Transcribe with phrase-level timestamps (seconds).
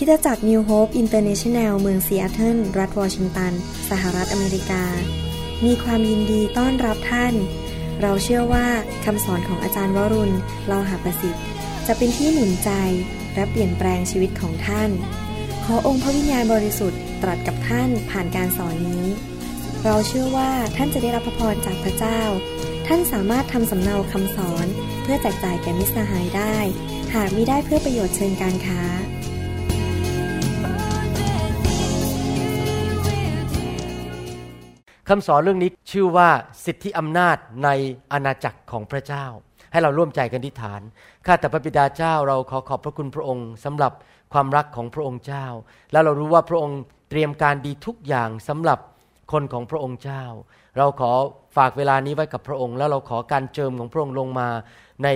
[0.00, 3.52] คริสตจักร New Hope International เมืองซีแอตเทิลรัฐวอชิงตัน
[3.90, 4.84] สหรัฐอเมริกา
[5.64, 7.34] มีความยินดีต้อนรับท่าน
[8.02, 8.66] เราเชื่อว่า
[9.04, 10.34] คำสอนของอาจารย์วรุณ
[10.66, 11.44] เลาหประสิทธิ์
[11.86, 12.70] จะเป็นที่หนุนใจ
[13.34, 14.90] และเปลี่ยนแปลงชีวิตของท่าน
[15.64, 19.04] ขอองค์พระวิญญาณบริสุทธิ์ตรัสกับท่านผ่านการสอนนี้
[19.84, 22.20] เราเชื่อว่าท่านจะได้รับพระพรจากพระเจ้า
[22.86, 24.66] ท่านสามารถทำสำเนาคำสอน
[25.02, 26.56] เพื่อแจกจ่ายแก่มิสหายได้
[27.14, 28.82] หากมิได้เพื่อประโยชน์เชิงการค้า
[35.12, 36.28] คำสอนเรื่องนี้ชื่อว่า
[36.64, 37.68] สิทธิอำนาจใน
[38.12, 39.26] อาณาจักรของพระเจ้า
[39.72, 40.80] ให้เราร่วมใจกันทิฐาน
[41.26, 43.92] ข้าแต่พระบิดาเจ้าเราขอขอบพระคุณพระองค์สำหรับ
[44.32, 45.46] ความรักของพระองค์เจ้า
[45.92, 48.78] แล้วเรารู้ว่าพระองค์เตรียมการดีทุกอย่างสำหรับ
[49.32, 50.24] คนของพระองค์เจ้า
[50.78, 51.12] เราขอ
[51.56, 54.48] ฝากเวลานี้ไว้กับพระองค์ แล้วเราขอการเจิมของพระองค์ลงมา
[55.04, 55.08] ใน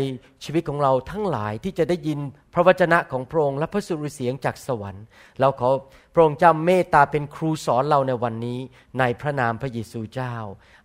[0.45, 2.19] ชีวิตของเราทั้งหลายที่จะได้ยิน
[2.55, 5.05] พระวจนะของพระองค์และพระสุรเสียงจากสวรรค์
[5.41, 5.69] เราขอ
[6.15, 8.59] พระองค์เจ้าเมตตาเป็นครูสอนเราในวันนี้
[8.99, 10.35] ในพระนามพระเยซูเจ้า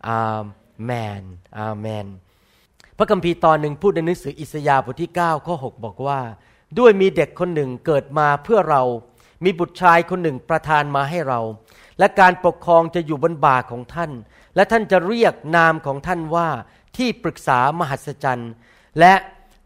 [0.07, 0.39] อา
[0.85, 1.23] เมน
[1.59, 2.07] อาเมน
[2.97, 6.19] พระคัมภีร์ตอนหนึ่งพูดในหนังสืออิสยาห์บทที่9ข้อ6บอกว่า
[6.79, 8.83] ด้วยมีเด็กคนหนึ่งเกิดมาเพื่อเรา
[9.43, 11.39] มีบุตรชายคนหนึ่งประทานมาให้เรา
[11.99, 14.11] และการปกครองจะอยู่บนบ่าของท่าน
[14.55, 16.49] และท่านจะเรียกนามของท่านว่า
[16.97, 18.51] ที่ปรึกษามหัศจรรย์
[18.99, 19.13] และ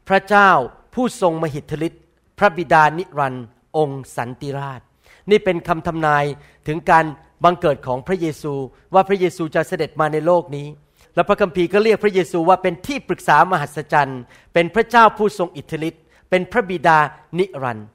[0.08, 0.50] พระเจ้า
[0.94, 2.04] ผู้ทรงมหิทธิฤทธิ์
[2.40, 3.46] พระบิดานิรันด์
[3.78, 4.82] องค์สันติราช
[5.30, 6.26] นี่เป็นคำทำนาย
[6.68, 7.06] ถึงการ
[7.44, 8.54] บังเกิดของพระเยซู
[8.94, 10.68] ว่าพระเยซูจะเสด็จมาในโลกนี้
[11.16, 14.22] และพระคัมภีร์ก็เรียกพระเยซูว่าเป็นที่ปรึกษามหัศจรรย์
[14.54, 16.98] เป็นพระเจ้าผู้ทรงอิทธิฤทธิ์เป็นพระบิดา
[17.40, 17.88] นิรันดร์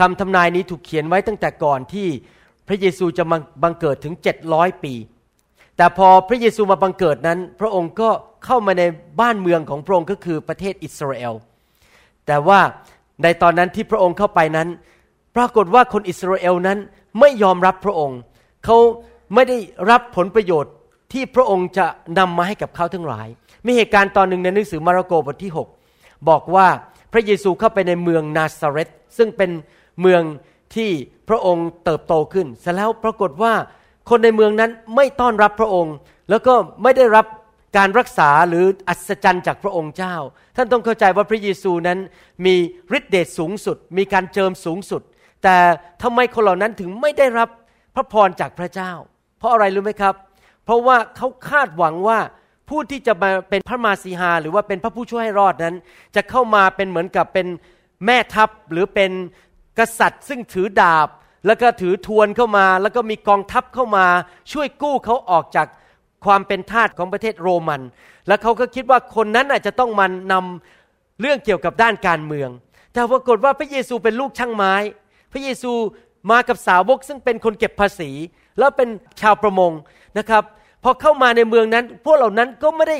[0.00, 2.08] คำทำนายนี้ถูกเขียนไว้ตั้งแต่ก่อนที่
[2.68, 3.24] พระเยซูจะ
[3.62, 4.14] บังเกิดถึง
[4.48, 4.94] 700 ปี
[5.82, 8.10] แต่พอพระเยซูมาบังเกิดนั้น พระองค์ก็
[8.44, 8.82] เข้ามาใน
[9.20, 11.34] บ้านเมืองของพระองค์ก็คือประเทศอิสราเอล
[12.26, 12.60] แต่ว่า
[13.22, 14.68] ในตอนนั้นที่พระองค์เข้าไปนั้น
[15.36, 16.78] ปรากฏว่าคนอิสราเอลนั้น
[17.20, 18.18] ไม่ยอมรับพระองค์
[18.64, 18.76] เขา
[19.34, 19.58] ไม่ได้
[19.90, 20.72] รับผลประโยชน์
[21.12, 21.86] ที่พระองค์จะ
[22.18, 23.28] นำมาให้กับเขาทั้งหลาย
[23.66, 25.52] มีเหตุการณ์ตอนหนึ่งในหนังสือมาระโกบทที่
[25.88, 26.66] 6 บอกว่า
[27.12, 29.50] พระเยซูเข้าไปในเมืองนาซาเรตซึ่งเป็น
[30.00, 30.22] เมือง
[30.74, 30.90] ที่
[31.28, 33.54] พระองค์เติบโตขึ้นเสร็จแล้วปรากฏว่า
[34.08, 35.94] คนในเมืองนั้นไม่ต้อนรับพระองค์
[36.30, 37.26] แล้วก็ไม่ได้รับ
[37.76, 40.14] การรักษาหรืออัศจรรย์จากพระองค์เจ้า
[40.56, 41.98] ท่านต้องเข้าใจว่าพระเยซูนั้น
[42.46, 42.54] มี
[42.96, 45.02] ฤทธิเดชสูงสุด มีการเจิมสูงสุด
[45.42, 45.56] แต่
[46.02, 47.48] ทำไมคนเหล่านั้นถึงไม่ได้รับ
[47.94, 48.92] พระพรจากพระเจ้า
[49.38, 50.14] เพราะอะไรรู้ไหมครับ
[50.64, 52.18] เพราะว่าเขาคาดหวังว่า
[52.68, 55.76] ผู้ที่จะมาเป็นพระมาสีหา หรือว่าเป็นพระผู้ช่วยให้รอดนั้น
[56.16, 57.46] จะเข้ามาเป็นเหมือนกับเป็น
[58.06, 59.10] แม่ทัพหรือเป็น
[59.78, 61.08] กษัตริย์ซึ่งถือดาบ
[61.46, 64.06] แล้วก็ถือทวนเข้ามา แล้วก็มีกองทัพเข้ามา
[64.52, 65.66] ช่วยกู้เขาออกจาก
[66.24, 67.80] ความเป็นทาสของประเทศโรมัน
[68.28, 72.48] แล้วเขาก็คิดว่าคนนั้นอาจจะต้องมานนำเรื่องเกี่ยวกับด้านการเมือง
[72.92, 74.74] แต่ปรากฏว่าพระเยซูเป็นลูกช่างไม้
[75.32, 75.72] พระเยซู
[76.30, 78.10] มากับสาวกซึ่งเป็นคนเก็บภาษี
[78.58, 78.88] แล้วเป็น
[79.20, 79.72] ชาวประมง
[80.18, 80.42] นะครับ
[80.84, 82.98] พอเข้ามาในเมืองนั้น พวกเหล่านั้นก็ไม่ได้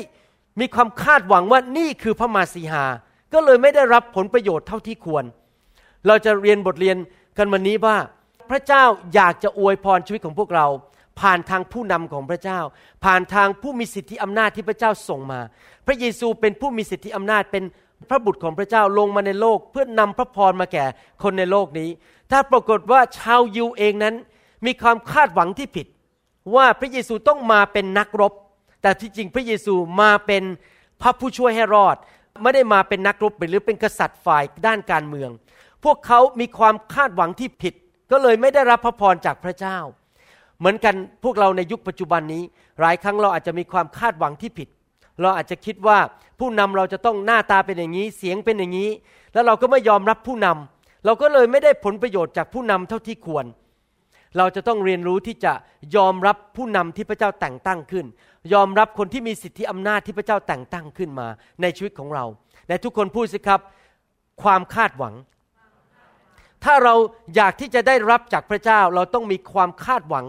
[0.59, 2.85] มีความคาดหวังว่านี่คือพระมาสีหา
[3.33, 5.25] ก็เลยไม่ได้รับผลประโยชน์เท่าที่ควร
[6.07, 6.97] เราจะเรียนบทเรียน
[7.37, 7.97] กันวันนี้ว่า
[8.53, 8.83] ระเจ้า
[9.15, 10.67] อยากจะอวยพรชีวิตของพวกเรา
[11.19, 12.59] ผ่านทางผู้นำของพระเจ้า
[13.03, 15.39] ผ่านทางผู้มีสิทธิอำนาจที่พระเจ้าส่งมา
[15.87, 17.63] พระเยซูเป็นผู้มีสิทธิอำนาจเป็น
[18.09, 20.85] พระบุตรของพระเจ้าลงมาในโลก เพื่อนำพระพรมาแก่
[21.23, 21.89] คนในโลกนี้
[22.31, 24.15] ถ้าปรากฏว่าชาวยิวเองนั้น
[24.65, 25.87] มีความคาดหวังที่ผิด
[26.55, 28.33] ว่าพระเยซูต้องมาเป็นนักรบ
[28.81, 30.43] แต่ที่จริงพระเยซูมาเป็น
[31.01, 31.95] พระผู้ช่วยให้รอด
[32.41, 35.29] ไม่ได้มาเป็นนักรบหรือเป็นกษัตริย์ฝ่ายด้านการเมือง
[35.83, 37.73] พวกเขามีความคาดหวังที่ผิด
[38.11, 39.77] ก็เลยไม่ได้รับพระพรจากพระเจ้า
[40.59, 42.43] เหมือนกันพวกเราในยุคปัจจุบันนี้
[42.81, 44.69] หลายครั้งเราอาจจะมีความคาดหวังที่ผิด
[45.21, 45.97] เราอาจจะคิดว่า
[46.39, 48.89] ผู้นำเราจะต้องหน้าตาเป็นอย่างนี้ เสียงเป็นอย่างนี้
[49.33, 53.45] แล้วเราก็ไม่ยอมรับผู้นำเราก็เลยไม่ได้ผลประโยชน์จากผู้นำเท่าที่ควร
[54.37, 55.53] เราจะต้องเรียนรู้ที่จะ
[55.95, 58.05] ยอมรับผู้นำที่พระเจ้าแต่งตั้งขึ้น
[58.53, 61.27] ยอมรับคนที่มีสิทธิอำนาจที่พระเจ้าแต่งตั้งขึ้นมา
[61.61, 62.25] ในชีวิตของเรา
[62.69, 63.59] ในทุกคนพูดสิครับ
[64.43, 65.13] ความคาดหวัง
[66.65, 66.95] ถ้าเรา
[67.35, 70.25] อยากที่จะได้รับจากพระเจ้าเราต้องมีความคาดหวัง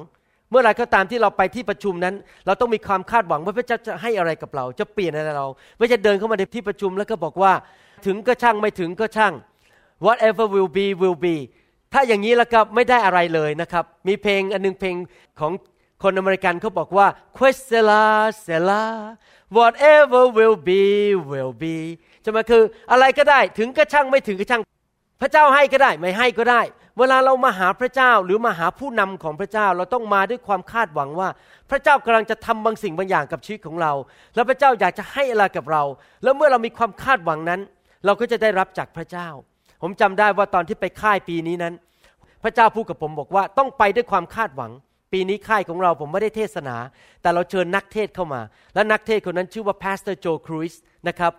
[0.50, 2.14] เมื่อไรก็ตามที่เราไปที่ประชุมนั้น
[2.46, 5.48] เราต้องมีความคาดหวังว่าพระเจ้าจะให้อะไรกับเรา จะเปลี่ยนอะไรเรา
[5.78, 7.52] ไม่จะเดินเข้ามาในที่ประชุมแล้วก็บอกว่า
[8.06, 9.34] ถึงก็ช่างไม่ถึงก็ช่าง
[10.04, 11.36] whatever will be will be
[11.92, 14.96] ถ้าอย่างนี้แล้วก็ไม่ได้อะไรเลยนะครับ มีเพลงอันนึงเพลง
[15.40, 15.52] ของ
[16.02, 17.06] คนอเมริกันเขาบอกว่า
[17.36, 18.04] questela
[18.44, 18.84] sela
[19.56, 20.82] whatever will be
[21.30, 21.76] will be
[22.24, 24.62] จะมาคืออะไรก็ได้ถึงก็ช่างไม่ถึงก็ช่าง
[25.24, 26.62] ระเจ้าให้ก็ได้ไม่ให้ก็ได้
[26.98, 31.28] เวลาเรามาหาพระเจ้าหรือมาหาผู้นำของพระเจ้าเราต้องมาด้วยความคาดหวังว่า
[31.70, 33.92] พระเจ้ากำลังจะทำบางสิ่งบางอย่างกับชีวิตของเรา
[34.34, 35.82] แล้วพระเจ้าอยากจะให้อะไรกับเรา
[36.22, 37.60] แล้วเมื่อเรามีความคาดหวังนั้น
[38.04, 39.28] เราก็จะได้รับจากพระเจ้า
[39.82, 41.74] ผมจำได้ว่าตอนที่ไปค่ายปีนี้นั้น
[42.44, 44.70] พระเจ้าพูดกับผมบอกว่าต้องไปด้วยความคาดหวัง
[45.12, 46.76] ปีนี้ค่ายของเราผมไม่ได้เทศนา
[47.22, 48.40] แต่เราเชิญนักเทศเข้ามา
[48.74, 50.74] และนักเทศคนนั้นชื่อว่าพาสเตอร์โจครูซ
[51.08, 51.32] นะครับ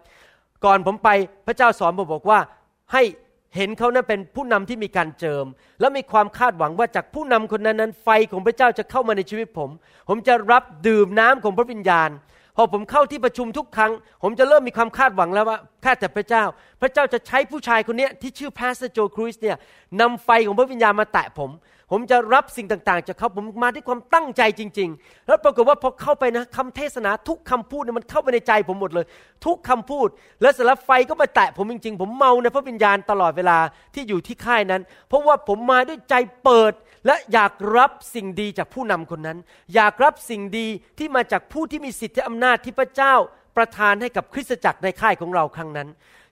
[0.66, 1.10] ก่อนผมไป
[1.48, 2.40] พระเจ้าสอนผมบอกว่า
[2.94, 3.04] ให้
[3.56, 5.46] เห็นเขานั้นเป็นผู้นำที่มีการเจิม
[5.80, 9.70] และมีความคาดหวังว่าจากผู้นำคนนั้นนั้น ไฟของพระเจ้าจะเข้ามาในชีวิตผม
[10.10, 12.10] ผมจะรับดื่มน้ำของพระวิญญาณ
[12.56, 13.92] พอผมเข้าที่ประชุมทุกครั้ง
[14.24, 16.44] ผมจะเริ่มมีความคาดหวังแล้วว่า ข้าแต่พระเจ้า
[16.82, 19.58] พระเจ้าจะใช้ผู้ชายคนนี้ที่ชื่อพาสโจครูสเนี่ย
[20.02, 21.52] นำไฟของพระวิญญาณมาแตะผม
[21.92, 29.06] ผมจะรับสิ่งต่าง ๆ จากเขาผมมาด้วยความตั้งใจจริง ๆ แล้วปรากฏว่าพอเข้าไปนะคำเทศนาทุกคำพูดเนี่ยมันเข้าไปในใจผมหมดเลย
[29.46, 30.08] ทุกคำพูด
[30.42, 33.58] แล้วสารไฟก็มาแตะผมจริง ๆ ผมเมาในพระวิญญาณตลอดเวลา
[33.94, 36.74] ที่อยู่ที่ค่ายนั้น เพราะว่าผมมาด้วยใจเปิด
[37.06, 39.38] และอยากรับสิ่งดีจากผู้นำคนนั้น
[39.76, 40.68] อยากรับสิ่งดี
[40.98, 43.16] ที่มาจากผู้ที่มีสิทธิอำนาจที่พระเจ้า
[43.58, 45.88] ประทานให้กับคริสตจักรในค่ายของเราครั้งนั้น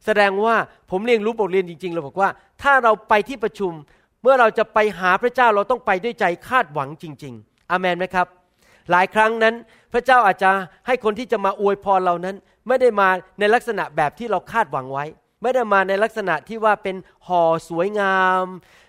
[0.06, 0.56] แสดงว่า
[0.92, 2.30] ผมเรียนรู้บทเรียนจริง ๆ เราบอกว่า
[2.64, 3.72] ถ้าเราไปที่ประชุม
[4.22, 8.28] เมื่อเราจะไปหาพระเจ้าเราต้องไปด้วยใจคาดหวังจริง ๆอามนไหมครับ
[8.92, 9.56] หลายครั้งนั้น
[9.94, 10.52] พระเจ้าอาจจะ
[10.88, 12.36] ให้คนที่จะมาอวยพรเรานั้น
[12.68, 13.10] ไม่ได้มา
[13.40, 15.06] ในลักษณะแบบที่เราคาดหวังไว้
[15.42, 16.96] ไม่ได้มาในลักษณะที่ว่าเป็น
[17.28, 18.46] ห่อสวยงาม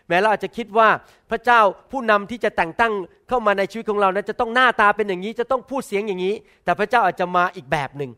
[0.08, 0.88] แม้เราอาจจะคิดว่า
[1.30, 1.60] พระเจ้า
[1.90, 2.92] ผู้นำที่จะแต่งตั้ง
[3.28, 6.34] เข้ามาในชีวิตของเรานั้นจะต้องหน้าตาเป็นอย่างนี้จะต้องพูดเสียงอย่างนี้
[6.64, 8.10] แต่พระเจ้าอาจจะมาอีกแบบหนึ่ง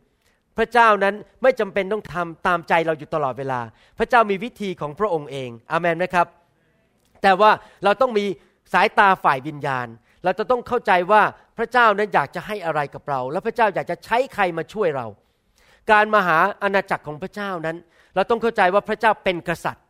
[0.59, 3.61] พระเจ้านั้นไม่จำเป็นต้องทำตามใจเราอยู่ตลอดเวลา
[3.99, 6.27] พระเจ้ามีวิธีของพระองค์เองอามนไหมครับ
[7.23, 7.51] แต่ว่า
[7.85, 8.25] เราต้องมี
[8.73, 9.87] สายตาฝ่ายวิญญาณ
[10.25, 11.23] เราจะต้องเข้าใจว่า
[11.59, 15.07] พระเจ้านั้นอยากจะให้อะไรกับเรา และพระเจ้าอยากจะใช้ใครมาช่วยเรา
[15.91, 17.77] การมาหาอาณาจักรของพระเจ้านั้น
[18.15, 19.85] เราต้องเข้าใจว่าพระเจ้าเป็นกษัตริย์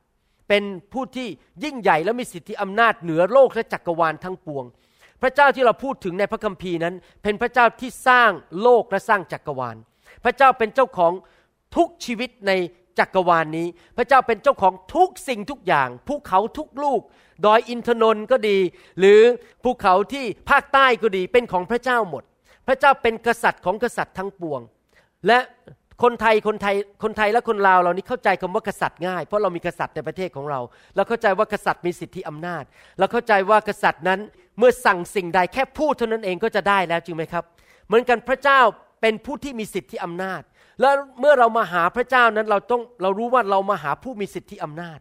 [0.49, 1.29] เป็นผู้ที่
[1.65, 4.65] ยิ่งใหญ่และมีสิทธิอำนาจเหนือโลกและจักรวาลทั้งปวง
[5.23, 8.31] พระเจ้าที่เราพูดถึงในพระคัมภีร์นั้น เป็นพระเจ้าที่สร้าง
[8.63, 9.77] โลกและสร้างจักรวาล
[10.27, 11.13] พระเจ้าเป็นเจ้าของ
[11.77, 12.53] ทุกชีวิตใน
[12.99, 17.01] จักรวาลนนี้ พระเจ้าเป็นเจ้าของทุกสิ่งทุกอย่างภูเขาทุกลูก
[17.47, 18.59] ดอยอินทนนท์ก็ดี
[18.99, 19.21] หรือ
[19.65, 22.25] ภูเขาที่ภาคใต้ก็ดีเป็นของพระเจ้าหมด
[22.69, 24.61] พระเจ้าเป็นกษัตริย์ของกษัตริย์ทั้งปวง
[25.27, 25.39] และ
[26.03, 30.61] คนไทยคนไทยคนไทยและคนลาวเรานี่เข้าใจคำว่ากษัตริย์ง่าย เพราะเรามีกษัตริย์ในประเทศของเรา
[30.97, 32.65] เราเข้าใจว่ากษัตริย์มีสิทธิอำนาจ
[32.99, 34.21] เราเข้าใจว่ากษัตริย์นั้น
[34.59, 37.45] เมื่อสั่งสิ่งใดแค่พูดเท่านั้นเองก็จะได้แล้วจริงไหมครับ
[37.87, 38.61] เหมือนกันพระเจ้า
[39.07, 40.43] เป็นผู้ที่มีสิทธิอำนาจ
[40.81, 44.99] แล้วเมื่อเรามาหาพระเจ้านั้นเราต้องเรารู้ว่าเรามาหาผู้มีสิทธิอำนาจ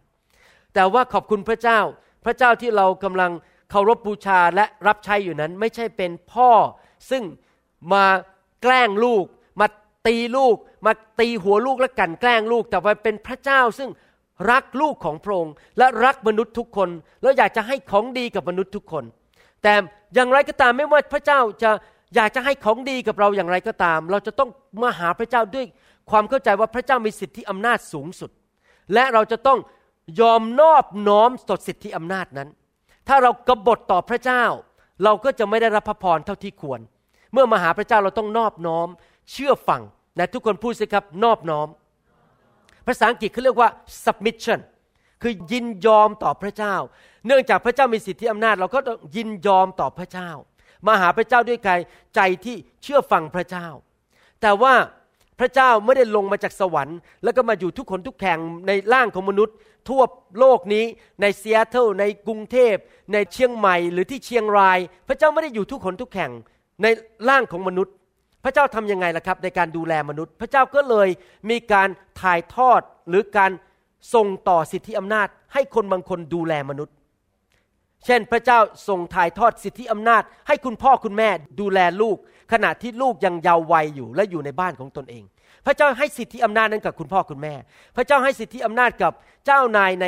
[0.73, 1.79] แต่ว่าขอบคุณพระเจ้า
[2.25, 3.31] พระเจ้าที่เรากำลัง
[3.71, 6.49] เคารพบูชาและรับใช้อยู่นั้น ไม่ใช่เป็นพ่อ
[7.09, 7.23] ซึ่ง
[7.93, 8.05] มา
[8.61, 9.25] แกล้งลูก
[9.59, 9.67] มา
[10.07, 10.55] ตีลูก
[10.85, 13.89] มาตีหัวลูกและกันแกล้งลูก แต่ว่าเป็นพระเจ้าซึ่ง
[14.51, 16.89] รักลูกของพระองค์และรักมนุษย์ทุกคน
[17.21, 19.03] แล้วอยากจะให้ของดีกับมนุษย์ทุกคน
[19.63, 19.73] แต่
[20.13, 21.71] อย่างไรก็ตามไม่ว่าพระเจ้าจะ
[22.15, 24.49] อยากจะให้ของดีกับเราอย่างไรก็ตาม เราจะต้อง
[24.81, 25.65] มาหาพระเจ้าด้วย
[26.11, 28.31] ความเข้าใจว่าพระเจ้ามีสิทธิอำนาจสูงสุด
[28.93, 29.59] และเราจะต้อง
[30.21, 32.49] ยอมนอบน้อมต่อสิทธิอำนาจนั้น
[33.07, 34.43] ถ้าเรากบฏต่อพระเจ้า
[35.03, 36.79] เราก็จะไม่ได้รับพระพรเท่าที่ควร
[37.33, 38.87] เมื่อมาหาพระเจ้าเราต้องนอบน้อม
[39.31, 39.81] เชื่อฟัง
[40.17, 41.67] นะทุกคนพูดสิครับนอบน้อม
[42.87, 43.69] ภาษาอังกฤษเขาเรียกว่า
[44.03, 44.59] submission
[45.21, 46.75] คือยินยอมต่อพระเจ้า
[47.25, 50.29] เนื่องจากพระเจ้ามีสิทธิอำนาจ เราก็ต้องยินยอมต่อพระเจ้า
[50.87, 51.69] มาหาพระเจ้าด้วยใจ
[52.15, 53.67] ใจที่เชื่อฟังพระเจ้า
[54.41, 54.73] แต่ว่า
[55.39, 59.55] พระเจ้าไม่ได้ลงมาจากสวรรค์ แล้วก็มาอยู่ทุกคนทุกแห่งในร่างของมนุษย์
[59.89, 60.03] ทั่ว
[60.39, 60.85] โลกนี้
[61.21, 62.75] ในซีแอตเทิลในกรุงเทพ
[63.13, 66.31] ในเชียงใหม่หรือที่เชียงราย พระเจ้าไม่ได้อยู่ทุกคนทุกแห่ง
[66.81, 66.87] ใน
[67.29, 67.93] ร่างของมนุษย์
[68.43, 71.09] พระเจ้าทํำยังไงล่ะครับ ในการดูแลมนุษย์ พระเจ้าก็เลย
[71.49, 71.89] มีการ
[72.21, 73.51] ถ่ายทอดหรือการ
[74.13, 76.93] ส่งต่อสิทธิอำนาจ ให้คนบางคนดูแลมนุษย์
[78.05, 82.17] เช่นพระเจ้าส่งถ่ายทอดสิทธิอำนาจ ให้คุณพ่อคุณแม่ดูแลลูก
[82.51, 85.23] ขณะที่ลูกยังเยาว์วัยอยู่และอยู่ในบ้านของตนเอง
[85.65, 87.53] พระเจ้าให้สิทธิอำนาจนั้นกับคุณพ่อคุณแม่
[87.95, 89.13] พระเจ้าให้สิทธิอำนาจกับ
[89.45, 90.05] เจ้านายใน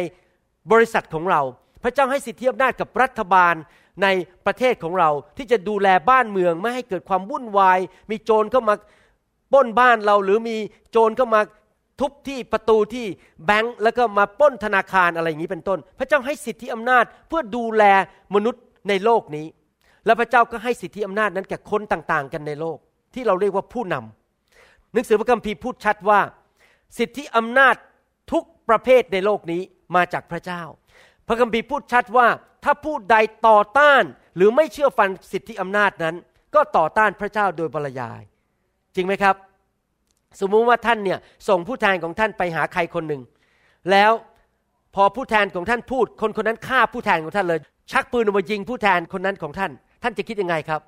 [0.72, 1.42] บริษัทของเรา
[1.84, 3.56] พระเจ้าให้สิทธิอำนาจกับรัฐบาล
[4.04, 4.08] ใน
[4.46, 7.80] ประเทศของเราที่จะดูแลบ้านเมืองไม่ให้เกิดความวุ่นวาย
[8.12, 8.76] มีโจรเข้ามา
[9.54, 10.58] ป้นบ้านเราหรือมี
[10.92, 11.42] โจรเข้ามา
[12.00, 13.06] ทุบที่ประตูที่
[13.46, 17.84] แบงก์แล้วก็มาป้นธนาคารอะไรอย่างนี้เป็นต้น พระเจ้าให้สิทธิอำนาจเพื่อดูแล
[18.36, 19.48] มนุษย์ในโลกนี้
[20.06, 22.78] และพระเจ้าก็ให้สิทธิอำนาจนั้นแก่คนต่างๆ กันในโลก
[23.14, 26.20] ที่เราเรียกว่าผู้นำหนังสือพระคัมภีร์พูดชัดว่า
[26.98, 27.76] สิทธิอำนาจ
[28.32, 29.62] ทุกประเภทในโลกนี้
[29.96, 30.64] มาจากพระเจ้า
[31.28, 32.28] พระคัมภีร์พูดชัดว่า
[32.64, 33.16] ถ้าผู้ใด
[33.48, 34.04] ต่อต้าน
[34.36, 36.16] หรือไม่เชื่อฟังสิทธิอำนาจนั้น
[36.56, 38.22] ก็ต่อต้านพระเจ้าโดยบรยาย
[38.96, 39.36] จริงไหมครับ
[40.40, 41.20] สมมุติว่าท่านเนี่ย
[41.50, 43.22] ส่งผู้แทนของท่านไปหาใครคนหนึ่ง
[43.92, 44.12] แล้ว
[44.96, 47.60] พอผู้แทนของท่านพูด คนคนนั้นฆ่าผู้แทนของท่านเลย
[47.92, 49.72] ชักปืนออกมายิงผู้แทนคนนั้นของท่าน
[50.04, 50.82] ท่านจะคิดยังไงครับ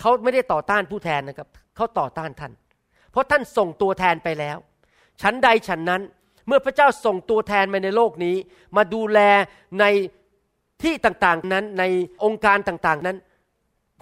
[0.00, 2.52] เขาไม่ได้ต่อต้านผู้แทนนะครับเขาต่อต้านท่าน
[3.10, 4.56] เพราะท่านส่งตัวแทนไปแล้ว
[5.22, 6.02] ฉันใดฉันนั้น
[6.46, 8.36] เมื่อพระเจ้าส่งตัวแทนมาในโลกนี้
[8.76, 9.18] มาดูแล
[9.80, 9.84] ใน
[10.82, 11.84] ที่ต่างๆนั้นใน
[12.24, 13.16] องค์การต่างๆนั้น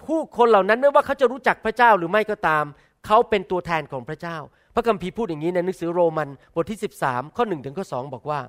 [0.07, 2.65] ผู้คนเหล่านั้นไม่ว่าเขาจะรู้จักพระเจ้าหรือไม่ก็ตาม
[3.05, 4.37] เขาเป็นตัวแทนของพระเจ้า
[4.79, 8.39] ระคัมภีร์พูดอย่างนี้ในหนังสือโรมันบทที่ 13 ข้อ1ถึงข้อ2บอกว่า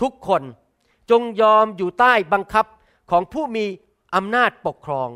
[0.00, 0.42] ทุกคน
[1.10, 2.66] จงยอมอยู่ใต้บังคับ
[3.10, 3.64] ของผู้มี
[4.16, 5.08] อำนาจปกครอง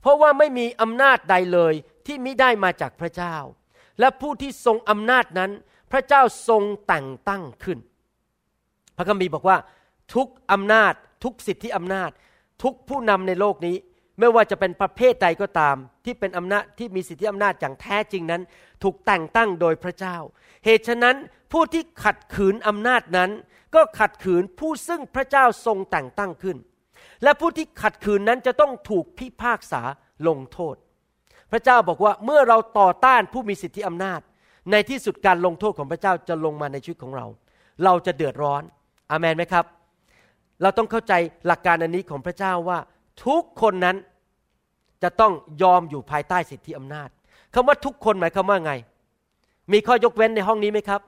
[0.00, 1.74] เพราะว่าไม่มีอำนาจใดเลย
[2.06, 3.36] ที่มิได้มาจากพระเจ้า
[4.00, 5.50] และผู้ที่ทรงอำนาจนั้น
[5.92, 7.78] พระเจ้าทรงแต่งตั้งขึ้น
[8.96, 9.56] พระคัมภีร์บอกว่า
[10.14, 10.92] ทุกอำนาจ
[11.24, 12.10] ทุกสิทธิอำนาจ
[12.62, 13.76] ทุกผู้นำในโลกนี้
[14.18, 18.42] ไม่ว่าจะเป็นประเภทใดก็ตาม ที่เป็นอำนาจที่มีสิทธิอำนาจอย่างแท้จริงนั้น
[18.82, 20.16] ถูกแต่งตั้งโดยพระเจ้า
[20.64, 21.16] เหตุฉะนั้น
[21.52, 23.30] ผู้ที่ขัดขืนอำนาจนั้น
[23.74, 26.56] ก็ขัดขืนผู้ซึ่งพระเจ้าทรงแต่งตั้งขึ้น
[27.22, 29.82] และผู้ที่ขัดขืนนั้นจะต้องถูกพิพากษา
[30.28, 30.76] ลงโทษ
[31.52, 34.20] พระเจ้าบอกว่าเมื่อเราต่อต้านผู้มีสิทธิอำนาจ
[34.72, 37.26] ในที่สุดการลงโทษของพระเจ้าจะลงมาในชีวิตของเรา
[37.84, 38.62] เราจะเดือดร้อน
[39.10, 39.64] อามนไหมครับ
[40.62, 41.12] เราต้องเข้าใจ
[41.46, 42.78] หลักการอันนี้ของพระเจ้าว่า
[43.24, 43.96] ทุกคนนั้น
[45.02, 45.32] จะต้อง
[45.62, 47.08] ยอมอยู่ภายใต้สิทธิอำนาจ
[47.54, 48.72] คำว่าทุกคนหมายความว่าไง
[49.72, 51.00] มีข้อยกเว้นในห้องนี้ไหมครับ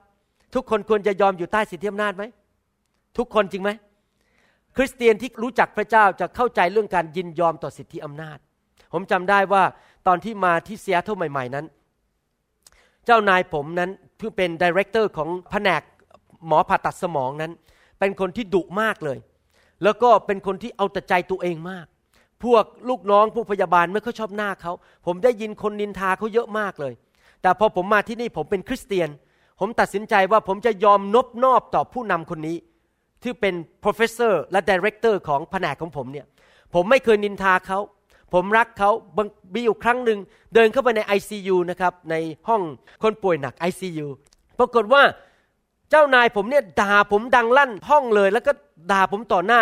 [0.55, 2.23] ทุกคนควรจะยอมอยู่ใต้สิทธิอำนาจไหม
[3.17, 3.69] ทุกคนจริงไหม
[4.75, 8.37] คริสเตียนที่รู้จักพระเจ้าจะเข้าใจเรื่องการยินยอมต่อสิทธิอำนาจ
[8.93, 9.63] ผมจำได้ว่า
[10.07, 11.65] ตอนที่มาที่เซียเท่าใหม่ ๆ นั้น
[13.05, 15.81] เจ้านายผมนั้นเพิ่งเป็น director ของแผนก
[16.47, 17.51] หมอผ่าตัดสมองนั้น
[17.99, 19.17] เป็นคนที่ดุมากเลย
[19.83, 21.85] แล้วก็เป็นคนที่เอาแต่ใจตัวเองมาก
[22.43, 24.71] พวกลูกน้องพวกพยาบาลไม่ค่อยชอบหน้าเขา
[25.05, 26.93] ผมได้ยินคนนินทาเขาเยอะมากเลย
[27.41, 29.09] แต่พอผมมาที่นี่ผมเป็นคริสเตียน
[29.59, 32.57] ผมตัดสินใจว่าผมจะยอมนบนอบต่อผู้นำคนนี้
[33.23, 36.25] ที่เป็น professor และ director ของแผนกของผมเนี่ย
[36.73, 37.79] ผมไม่เคยนินทาเขา
[38.33, 40.19] ผมรักเขาบางมีอยู่ครั้งหนึ่ง
[40.53, 42.15] เดินเข้าไปใน ICU นะครับ ใน
[42.47, 42.61] ห้อง
[43.03, 44.07] คนป่วยหนัก ICU
[44.59, 45.03] ปรากฏว่า
[45.89, 48.51] เจ้านายผมเนี่ยด่าผมดังลั่นห้องเลย แล้วก็
[48.91, 49.61] ด่าผมต่อหน้า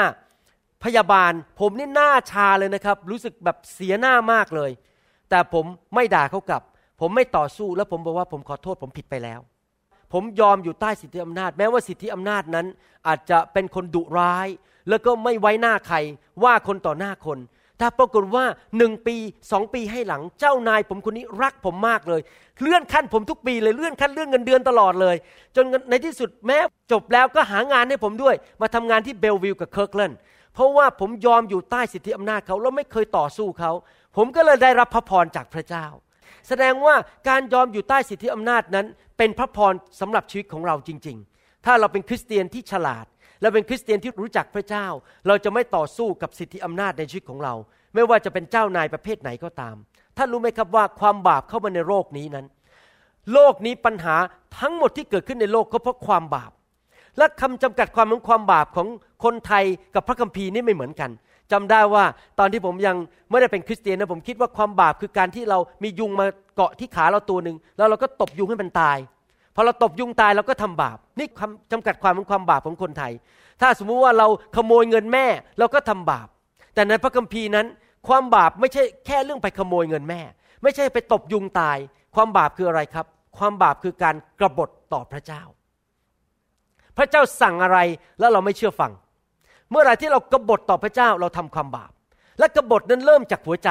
[0.84, 4.72] พยาบาล ผมนี่หน้าชาเลยนะครับ รู้สึกแบบเสียหน้ามากเลย
[5.30, 5.66] แต่ผม
[5.96, 6.62] ไม่ด่าเขากลับ
[7.02, 9.40] ผมไม่ต่อสู้แล้วผมบอกว่าผมขอโทษผมผิดไปแล้ว
[10.14, 12.66] ผมยอมอยู่ใต้สิทธิอำนาจ แม้ว่าสิทธิอำนาจนั้น
[13.08, 14.48] อาจจะเป็นคนดุร้าย
[14.90, 15.98] แล้วก็ไม่ไว้หน้าใคร
[16.44, 17.40] ว่าคนต่อหน้าคน
[17.78, 18.46] แต่ปรากฏว่า
[18.78, 19.16] หนึ่งปี
[19.52, 22.22] สองปีให้หลังเจ้านายผมคนนี้รักผมมากเลย
[22.62, 25.16] เลื่อนขั้นผมทุกปีเลยเลื่อนขั้นเลื่อนเงินเดือนตลอดเลย
[25.56, 26.58] จนในที่สุดแม้
[26.92, 30.12] จบแล้วก็หางานให้ผมด้วย มาทำงานที่ Bellevue กับ Kirkland
[30.58, 33.72] เพราะว่าผมยอมอยู่ใต้สิทธิอำนาจเขาแล้วไม่เคยต่อสู้เขา
[34.18, 35.86] ผมก็เลยได้รับพระพรจากพระเจ้า
[36.48, 36.96] แสดงว่า
[37.30, 38.86] การยอมอยู่ใต้สิทธิอำนาจนั้น
[39.18, 43.06] เป็นพระพรสำหรับชีวิตของเราจริง ๆ ถ้าเราเป็นคริสเตียนที่ฉลาด
[43.42, 44.88] เราเป็นคริสเตียนที่รู้จักพระเจ้า
[45.28, 47.54] เราจะไม่ต่อสู้กับสิทธิอำนาจในชีวิตของเรา
[47.96, 49.76] ไม่ว่าจะเป็นเจ้านายประเภทไหนก็ตาม
[50.18, 52.46] ท่านรู้ไหมครับว่าความบาปเข้ามาในโลกนี้นั้น
[53.34, 54.16] โลกนี้ปัญหา
[54.60, 56.52] ทั้งหมดที่เกิดขึ้นในโลกก็เพราะความบาป
[57.18, 58.88] และคำจำกัดความของความบาปของ
[59.24, 59.64] คนไทย
[59.96, 61.10] กับพระคัมภีร์นี่ไม่เหมือนกัน
[61.52, 62.04] จำได้ว่า
[62.40, 62.96] ตอนที่ผมยัง
[63.30, 68.98] ไม่ได้เป็นคริสเตียนนะผมคิดว่าความบาปคือการที่เรามียุงมาเกาะที่ขาเราตัวหนึ่งแล้วเราก็ตบยุงให้มันตาย
[69.56, 73.12] พอเราตบยุงตายเราก็ทำบาป นี่คำจำกัดความของความบาปของคนไทย
[73.62, 75.26] ถ้าสมมุติว่าเราขโมยเงินแม่
[75.60, 76.28] เราก็ทำบาป
[76.74, 77.68] แต่ในพระคัมภีร์นั้น
[78.08, 80.22] ความบาปไม่ใช่แค่เรื่องไปขโมยเงินแม่
[80.64, 81.78] ไม่ใช่ไปตบยุงตาย
[82.16, 83.06] ความบาปคืออะไรครับ
[83.38, 85.42] ความบาปคือการกรบฏต่อพระเจ้า
[86.98, 87.80] พระเจ้าสั่งอะไร
[88.20, 88.92] แล้วเราไม่เชื่อฟัง
[89.72, 91.92] เมื่อไรที่เรากบฏต่อพระเจ้าเราทำความบาป
[92.40, 93.70] และกบฏนั้นเริ่มจากหัวใจ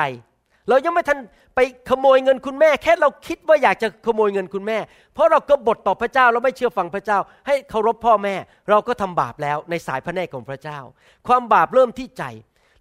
[0.69, 1.19] เรายังไม่ทัน
[1.55, 4.79] ไปขโมยเงินคุณแม่ แค่เราคิดว่าอยากจะขโมยเงินคุณแม่
[5.15, 8.35] เพราะเรากบฏต่อพระเจ้าเราไม่เชื่อฟังพระเจ้า ให้เคารพพ่อแม่
[8.71, 10.79] เราก็ทำบาปแล้วในสายพระเนตรของพระเจ้า
[11.29, 12.25] ความบาปเริ่มที่ใจ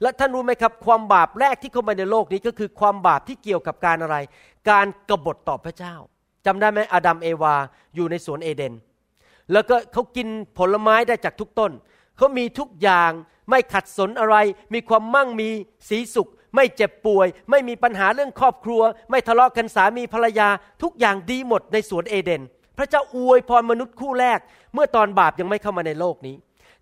[0.01, 4.17] และท่านรู้ไหมครับ ความบาปแรกที่เข้ามาในโลกนี้ก็คือความบาปที่เกี่ยวกับการอะไร
[4.69, 5.95] การกรบฏต่อพระเจ้า
[6.45, 7.55] จำได้ไหมอาดัมเอวา
[7.95, 8.73] อยู่ในสวนเอเดน
[9.51, 11.71] แล้วก็เขากินผลไม้ได้จากทุกต้น
[12.17, 13.11] เขามีทุกอย่าง
[13.49, 14.35] ไม่ขัดสนอะไร
[14.73, 15.49] มีความมั่งมี
[15.89, 20.49] สีสุข ไม่เจ็บป่วย ไม่มีปัญหาเรื่องครอบครัว ไม่ทะเลาะกันสามีภรรยา
[20.83, 22.41] ทุกอย่างดีหมดในสวนเอเดน
[22.77, 24.39] พระเจ้าอวยพรมนุษย์คู่แรก
[24.73, 26.35] เมื่อตอนบาปยังไม่เข้ามาในโลกนี้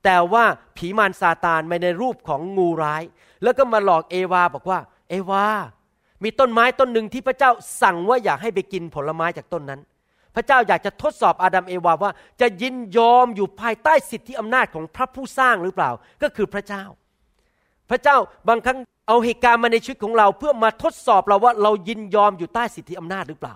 [0.03, 0.43] แต่ว่า
[0.77, 3.03] ผีมารซาตานมาในรูปของงูร้าย
[3.43, 4.79] แล้วก็มาหลอกเอวาบอกว่า
[5.10, 5.46] เอวา
[6.24, 7.51] มีต้นไม้ต้นหนึ่งที่พระเจ้า
[7.82, 9.82] สั่งว่าอยากให้ไปกินผลไม้จากต้นนั้น
[10.36, 12.12] พระเจ้าอยากจะทดสอบอาดัมเอวาว่า
[12.42, 15.92] จะยินยอมอยู่ภายใต้สิทธิอำนาจของพระผู้สร้างหรือเปล่า
[16.24, 16.84] ก็คือพระเจ้า
[17.90, 23.56] พระเจ้าบางครั้งเอาเหตุการณ์มาในชีวิตของเรา เพื่อมาทดสอบเราว่าเรายินยอมอยู่ใต้สิทธิอำนาจหรือเปล่า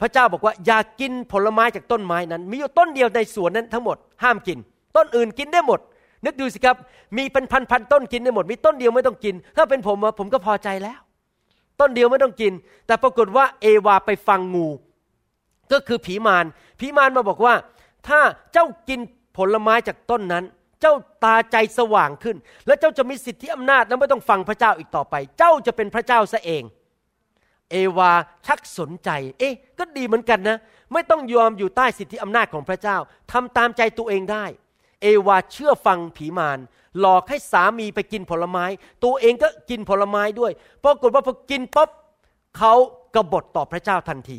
[0.00, 4.58] พระเจ้าบอกว่าอย่ากกินผลไม้จากต้นไม้นั้น มีอยู่ต้นเดียวในสวนนั้นทั้งหมด ห้ามกิน
[4.96, 5.80] ต้นอื่นกินได้หมด
[6.24, 6.76] นึกดูสิครับ
[7.16, 11.00] มีเป็นพันพันต้นกินได้หมด มีต้นเดียวไม่ต้องกิน ถ้าเป็นผมผมก็พอใจแล้ว
[11.80, 12.52] ต้นเดียวไม่ต้องกิน
[12.86, 14.68] แต่ปรากฏว่าเอวาไปฟังงู
[15.72, 16.44] ก็คือผีมาร
[16.80, 17.54] ผีมารมาบอกว่า
[18.08, 18.20] ถ้า
[18.52, 19.00] เจ้ากิน
[19.36, 20.44] ผลไม้จากต้นนั้น
[20.80, 20.94] เจ้า
[21.24, 26.62] ตาใจสว่างขึ้น และเจ้าจะมีสิทธิอำนาจและไม่ต้องฟังพระเจ้าอีกต่อไป เจ้าจะเป็นพระเจ้าซะเอง
[27.70, 28.12] เอวา
[28.46, 30.58] ชักสนใจ เอ๊ะ ก็ดีเหมือนกันนะ
[30.92, 32.96] ไม่ต้องยอมอยู่ใต้สิทธิอำนาจของพระเจ้า
[33.32, 34.44] ทำตามใจตัวเองได้
[35.02, 36.58] เอวาเชื่อฟังผีมาร
[37.00, 38.64] หลอกให้สามีไปกินผลไม้
[39.04, 40.52] ตัวเองก็กินผลไม้ด้วย
[40.84, 41.88] ปรากฏว่าพอกินปั๊บ
[42.58, 42.72] เขา
[43.14, 44.38] กบฏต่อพระเจ้าทันที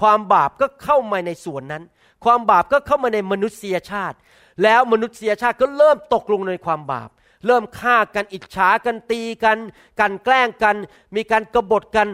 [0.00, 1.82] ความบาปก็เข้ามาในส่วนนั้น
[2.24, 4.16] ความบาปก็เข้ามาในมนุษยชาติ
[4.62, 7.10] แล้วมนุษยชาติก็เริ่มตกลงในความบาป
[7.46, 9.58] เริ่มฆ่ากันอิจฉากันตีกัน
[10.00, 10.76] กันแกล้งกัน
[11.16, 12.08] มีการกบฏกัน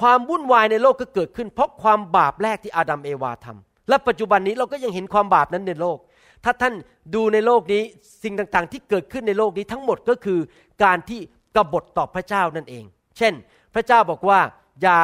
[0.00, 5.98] ความวุ่นวายในโลกก็เกิดขึ้น เพราะความบาปแรกที่อาดัมเอวาทำและปัจจุบันนี้เราก็ยังเห็นความบาปนั้นในโลก
[6.44, 6.74] ถ้าท่าน
[7.14, 7.82] ดูในโลกนี้
[8.22, 10.38] สิ่งต่างๆ ที่เกิดขึ้นในโลกนี้ทั้งหมดก็คือ
[10.84, 11.20] การที่
[11.56, 12.84] กบฏต่อพระเจ้านั่นเอง
[13.18, 13.32] เช่น
[13.74, 14.40] พระเจ้าบอกว่า
[14.82, 14.98] อย่า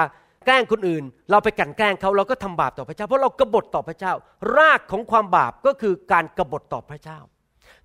[0.49, 4.13] กล้งคนอื่น เราไปกันแกล้งเขาเราก็ทำบาปต่อพระเจ้า เพราะเรากบฏต่อพระเจ้า
[4.57, 7.19] รากของความบาปก็คือการกบฏต่อพระเจ้า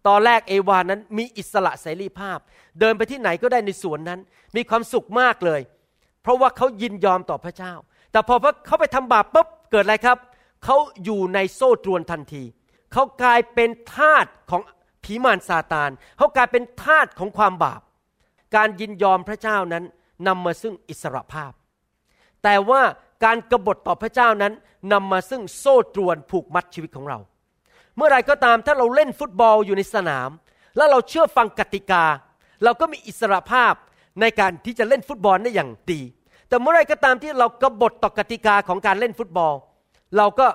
[0.08, 2.38] ตอนแรกเอวานั้นมีอิสระเสรีภาพ
[2.80, 4.20] เดินไปที่ไหนก็ได้ในสวนนั้น
[4.56, 5.62] มีความสุขมากเลย
[6.22, 7.74] เพราะว่าเขายินยอมต่อพระเจ้า
[8.12, 10.18] แต่พอเขาไปทำบาปปุ๊บเกิดอะไรครับ
[10.64, 12.44] เขาอยู่ในโซ่ตรวนทันที
[12.94, 14.62] เขากลายเป็นทาสของ
[15.04, 17.82] ผีมารซาตานเขากลายเป็นทาสของความบาป
[18.56, 19.84] การยินยอมพระเจ้านั้น
[20.28, 21.52] นำมาซึ่งอิสระภาพ
[22.44, 22.82] แต่ว่า
[23.26, 24.54] การกรบฏต่อพระเจ้านั้น
[24.94, 27.20] นำมาซึ่งโซ่ตรวนผูกมัดชีวิตของเรา
[27.96, 30.30] เมื่อไรก็ตามถ้าเราเล่นฟุตบอลอยู่ในสนาม
[30.78, 32.04] แล้วเราเชื่อฟังกติกา
[32.64, 33.74] เราก็มีอิสระภาพ
[34.22, 36.02] ในการที่จะเล่นฟุตบอลได้อย่างดี
[36.50, 39.54] แต่เมื่อไรก็ตามที่เรากบฏต่อกติกาของการเล่นฟุตบอล
[40.18, 40.48] เราก็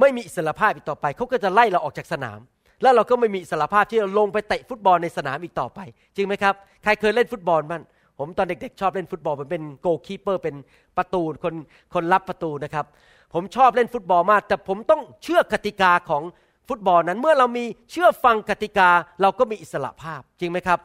[0.00, 2.38] ไม่มีอิสระภาพอีกต่อไป เขาก็จะไล่เราออกจากสนาม
[2.82, 5.80] แล้วเราก็ไม่มีอิสระภาพที่จะลงไปเตะฟุตบอลในสนามอีกต่อไป
[6.16, 7.82] จริงไหมครับ ใครเคยเล่นฟุตบอลบ้าง
[8.18, 10.56] ผมตอนเด็กๆ ชอบเล่นฟุตบอลผมเป็น goalkeeper เป็น
[10.96, 11.54] ประตูคน
[11.94, 12.86] คนรับประตูนะครับ
[13.34, 16.22] ผมชอบเล่นฟุตบอลมาก แต่ผมต้องเชื่อกติกาของ
[16.68, 18.88] ฟุตบอลนั้นเมื่อเรามีเชื่อฟังกติกา
[19.22, 20.78] เราก็มีอิสระภาพจริงไหมครับ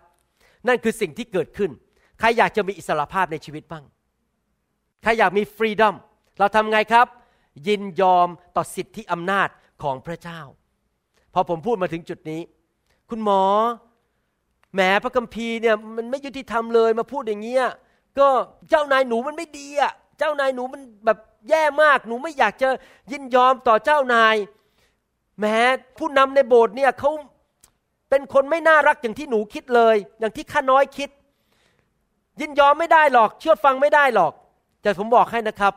[0.67, 1.71] นั่นคือสิ่งที่เกิดขึ้น
[2.19, 3.83] ใครอยากจะมีอิสระภาพในชีวิตบ้าง
[5.03, 5.95] ใครอยากมีฟรีดอม
[6.39, 7.07] เราทำไงครับ
[7.67, 9.49] ยินยอมต่อสิทธิอำนาจ
[9.83, 10.41] ของพระเจ้า
[11.33, 12.41] พอผมพูดมาถึงจุดนี้
[13.09, 13.41] คุณหมอ
[14.77, 17.65] แหมพระคัมภีร์เนี่ยมันไม่ยุติธรรมเลยมาพูดอย่างเงี้ย
[18.19, 18.27] ก็
[18.69, 21.17] เจ้านายหนูมันไม่ดีอะเจ้านายหนูมันแบบ
[21.49, 22.69] แย่มากหนูไม่อยากจะ
[23.11, 24.35] ยินยอมต่อเจ้านาย
[25.39, 25.57] แม้
[25.97, 27.11] ผู้นำในโบสถ์เนี่ยเขา
[28.09, 31.09] เป็นคนไม่น่ารักอย่างที่หนูคิดเลย อย่างที่ข้าน้อยคิด
[32.41, 34.33] ยินยอมไม่ได้หรอก เชื่อฟังไม่ได้หรอก
[34.81, 35.73] แต่ผมบอกให้นะครับ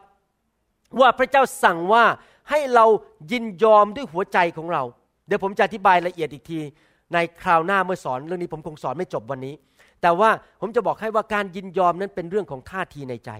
[1.01, 2.05] ว่าพระเจ้าสั่งว่า
[2.51, 2.87] ให้เรา
[3.33, 4.83] ยินยอมด้วยหัวใจของเรา
[5.27, 6.61] เดี๋ยวผมจะอธิบายละเอียดอีกที
[7.15, 9.55] ในคราวหน้าเมื่อสอนเรื่องนี้ผมคงสอนไม่จบวันนี้
[10.03, 13.31] แต่ว่าผมจะบอกให้ว่าการยินยอมนั้นเป็นเรื่องของท่าทีในใจ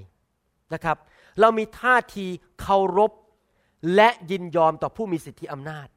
[0.75, 0.97] นะครับ
[1.41, 2.27] เรามีท่าที
[2.61, 3.13] เคารพ
[3.97, 5.89] และยินยอมต่อผู้มีสิทธิอำนาจ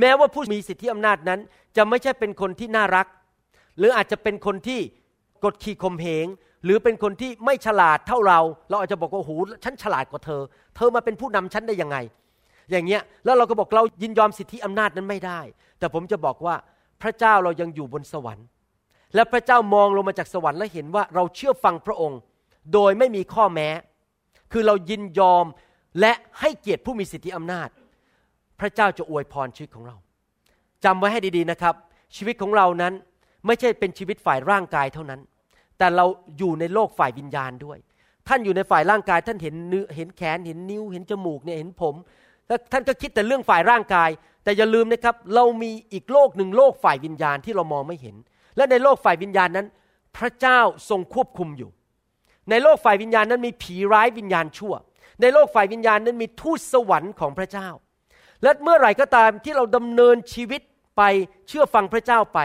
[0.00, 1.40] แม้ว่าผู้มีสิทธิอำนาจนั้น
[1.76, 3.06] จะไม่ใช่เป็นคนที่น่ารัก
[3.78, 4.80] หรืออาจจะเป็นคนที่
[5.44, 6.26] กดขี่ข่มเหง
[6.64, 9.32] หรือเป็นคนที่ไม่ฉลาดเท่าเรา เราอาจจะบอกว่าโอ้โห
[9.64, 10.42] ฉันฉลาดกว่าเธอ
[10.76, 11.96] เธอมาเป็นผู้นำฉันได้ยังไง
[12.70, 15.40] อย่างเงี้ยแล้วเราก็บอกเรายินยอมสิทธิอำนาจนั้นไม่ได้
[15.78, 16.54] แต่ผมจะบอกว่า
[17.02, 18.46] พระเจ้าเรายังอยู่บนสวรรค์
[19.14, 22.18] และพระเจ้ามองลงมาจากสวรรค์และเห็นว่าเราเชื่อฟังพระองค์
[22.72, 23.68] โดยไม่มีข้อแม้
[24.52, 25.44] คือเรายินยอม
[26.00, 27.68] และให้เกียรติผู้มีสิทธิอำนาจ
[28.60, 29.96] พระเจ้าจะอวยพรชีวิตของเรา
[30.84, 31.74] จำไว้ให้ดีๆนะครับ
[32.16, 32.92] ชีวิตของเรานั้น
[33.46, 35.20] ไม่ใช่เป็นชีวิตฝ่ายร่างกายเท่านั้น
[35.78, 36.06] แต่เรา
[36.38, 37.78] อยู่ในโลกฝ่ายวิญญาณด้วย
[38.28, 41.94] ท่านอยู่ในฝ่ายร่างกายท่านเห็นเนื้อเห็นแขนเห็นนิ้วเห็นจมูกเนี่ยเห็นผม
[42.50, 44.10] แล้วท่านก็คิดแต่เรื่องฝ่ายร่างกาย
[44.44, 48.16] แต่อย่าลืมนะครับ เรามีอีกโลกหนึ่งโลกฝ่ายวิญญาณที่เรามองไม่เห็น
[48.56, 49.66] และในโลกฝ่ายวิญญาณนั้น
[50.16, 51.70] พระเจ้าทรงควบคุมอยู่
[52.50, 54.74] ในโลกฝ่ายวิญญาณนั้นมีผีร้ายวิญญาณชั่ว
[55.20, 57.68] ในโลกฝ่ายวิญญาณนั้นมีทูตสวรรค์ของพระเจ้า
[58.42, 60.60] และเมื่อไหร่ก็ตามที่เราดำเนินชีวิต
[60.96, 61.02] ไป
[61.48, 62.40] เชื่อฟังพระเจ้าไป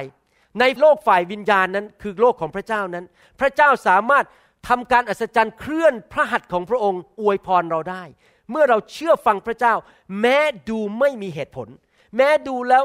[0.59, 3.05] ในโลกฝ่ายวิญญาณนั้นคือโลกของพระเจ้านั้น
[3.39, 4.25] พระเจ้าสามารถ
[4.67, 8.03] ทำการอัศจรรย์เคลื่อนพระหัตถ์ของพระองค์อวยพรเราได้
[8.51, 9.73] เมื่อเราเชื่อฟังพระเจ้า
[10.21, 10.37] แม้
[10.69, 11.67] ดูไม่มีเหตุผล
[12.15, 12.83] แม้ดูแล้ว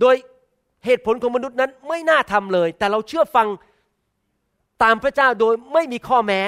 [0.00, 0.16] โดย
[0.84, 3.48] เหตุผลของมนุษย์นั้นไม่น่าทำเลย แต่เราเชื่อฟัง
[4.82, 6.40] ตามพระเจ้าโดยไม่มีข้อแม้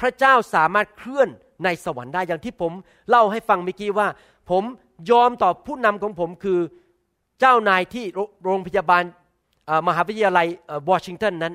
[0.00, 1.28] พระเจ้าสามารถเคลื่อน
[1.64, 2.72] ในสวรรค์ได้อย่างที่ผม
[3.08, 4.08] เล่าให้ฟังเมื่อกี้ว่า
[4.50, 4.64] ผม
[5.10, 6.60] ยอมต่อผู้นำของผมคือ
[7.40, 8.04] เจ้านายที่
[8.44, 9.02] โรงพยาบาล
[9.86, 10.46] มหาวิทยาลัย
[10.90, 11.54] วอชิงตันนั้น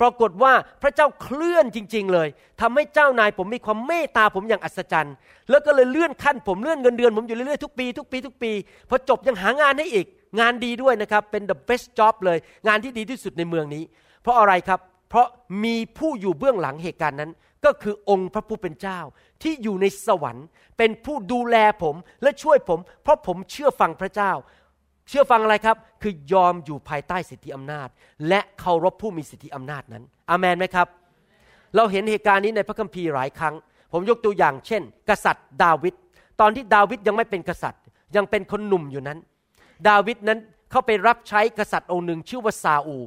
[0.00, 0.52] ปรากฏว่า
[0.82, 2.28] พระเจ้าเคลื่อนจริง ๆ เลย
[2.60, 5.14] ทำให้เจ้านายผมมีความเมตตาผมอย่างอัศจรรย์
[5.50, 8.52] แล้วก็เลยเลื่อนขั้นผมเลื่อนเงินเดือนผมอยู่เรื่อยๆทุกปีทุกปีทุกปี
[8.88, 10.06] พอจบยังหางานให้อีก
[10.40, 13.82] งานดีด้วยนะครับ เป็น the best job เลย งานที่ดีที่สุดในเมืองนี้
[14.22, 14.80] เพราะอะไรครับ
[15.10, 15.26] เพราะ
[15.64, 17.30] มีผู้อยู่เบื้องหลังเหตุการณ์นั้น
[17.64, 19.00] ก็คือองค์พระผู้เป็นเจ้า
[19.42, 20.46] ที่อยู่ในสวรรค์
[20.78, 24.32] เป็นผู้ดูแลผมและช่วยผม เพราะผมเชื่อฟังพระเจ้า
[25.08, 27.88] เชื่อฟังอะไรครับ คือยอมอยู่ภายใต้สิทธิอำนาจ
[28.28, 30.88] และเคารพผู้มีสิทธิอำนาจนั้น อามันไหมครับ
[31.76, 33.54] เราเห็นเหตุการณ์นี้ในพระคัมภีร์หลายครั้ง
[33.92, 35.94] ผมยกตัวอย่างเช่น กษัตริย์ดาวิด
[36.40, 37.82] ตอนที่ดาวิดยังไม่เป็นกษัตริย์
[38.16, 39.18] ยังเป็นคนหนุ่มอยู่นั้น
[39.88, 40.38] ดาวิดนั้น
[40.70, 42.98] เข้าไปรับใช้กษัตริย์องค์หนึ่งชื่อว่าซาอู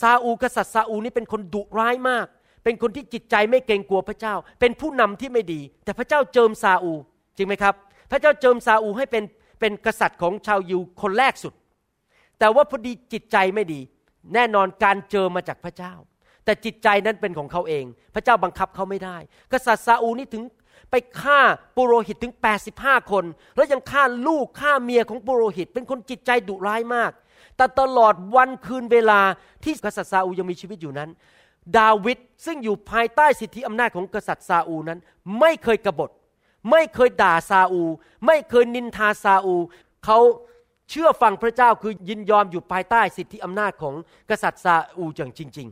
[0.00, 2.26] ซาอูกษัตริย์ซาอูนี่เป็นคนดุร้ายมาก
[2.64, 6.92] เป็นคนที่จิตใจไม่เกรงกลัวพระเจ้า เป็นผู้นำที่ไม่ดี แต่พระเจ้าเจิมซาอู
[7.36, 7.74] จริงไหมครับ
[8.10, 9.22] พระเจ้าเจิมซาอูให้เป็น
[9.60, 11.54] เป็นกษัตริย์ของชาวยิวคนแรกสุด
[12.38, 13.80] แต่ว่าพอดีจิตใจไม่ดี
[14.34, 15.94] แน่นอนการเจอมาจากพระเจ้า
[16.44, 19.16] แต่จิตใจนั้นเป็นของเขาเอง พระเจ้าบังคับเขาไม่ได้
[19.52, 20.42] กษัตริย์ซาอูนี่ถึง
[20.90, 21.40] ไปฆ่า
[21.76, 22.32] ปุโรหิตถึง
[22.72, 23.24] 85 คน
[23.56, 27.12] แล้วยังฆ่าลูกฆ่าเมียของปุโรหิต เป็นคนจิตใจดุร้ายมาก
[27.56, 29.20] แต่ตลอดวันคืนเวลา
[29.64, 31.10] ที่กษัตริย์ซาอูยังมีชีวิตอยู่นั้น
[31.78, 34.98] ดาวิดซึ่งอยู่ภายใต้สิทธิอำนาจของกษัตริย์ซาอูนั้น
[35.40, 36.10] ไม่เคยกบฏ
[36.70, 37.82] ไม่เคยด่าซาอู
[38.26, 39.56] ไม่เคยนินทาซาอู
[40.04, 40.18] เขา
[40.90, 43.94] เชื่อฟังพระเจ้าคือยินยอมอยู่ภายใต้สิทธิอำนาจของ
[44.30, 45.68] กษัตริย์ซาอูอย่างจริง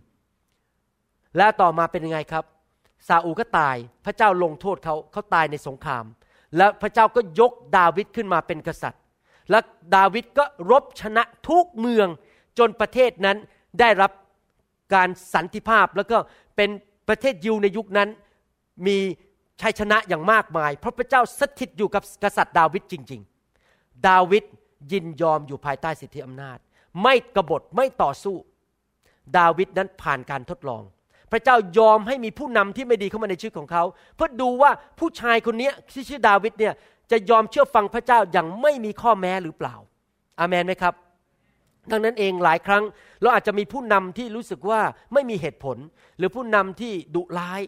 [0.66, 2.44] ๆ และต่อมาเป็นยังไงครับ
[3.08, 6.04] ซาอูก็ตาย พระเจ้าลงโทษเขาเขาตายในสงคราม
[6.56, 9.02] แล้วพระเจ้าก็ยกดาวิดขึ้นมาเป็นกษัตริย์
[9.50, 9.58] และ
[9.96, 12.08] ดาวิดก็รบชนะทุกเมือง
[12.58, 13.36] จนประเทศนั้น
[13.80, 14.12] ได้รับ
[14.94, 16.18] การสันติภาพแล้วก็
[16.56, 16.70] เป็น
[17.08, 18.08] ประเทศยิวในยุคนั้น
[18.86, 18.98] มี
[19.60, 23.20] ชัยชนะอย่างมากมาย เพราะพระเจ้าสถิตอยู่กับกษัตริย์ดาวิดจริง
[23.64, 24.44] ๆ ดาวิด
[24.92, 26.58] ยินยอมอยู่ภายใต้สิทธิอำนาจ
[27.02, 28.36] ไม่กบฏไม่ต่อสู้
[29.38, 30.82] ดาวิดนั้นผ่านการทดลอง
[31.32, 33.84] พระเจ้ายอมให้มีผู้นำที่ไม่ดีเข้ามาในชีวิตของเขา
[34.16, 36.74] เพื่อดูว่าผู้ชายคนนี้ที่ชื่อดาวิดเนี่ย
[37.10, 39.74] จะยอมเชื่อฟังพระเจ้าอย่างไม่มีข้อแม้หรือเปล่า
[40.40, 40.94] อามันไหมครับ
[41.90, 42.82] ดังนั้นเองหลายครั้ง
[43.20, 44.80] เราอาจจะมีผู้นำที่รู้สึกว่า
[45.12, 45.76] ไม่มีเหตุผล
[46.18, 47.60] หรือผู้นำที่ดุร้าย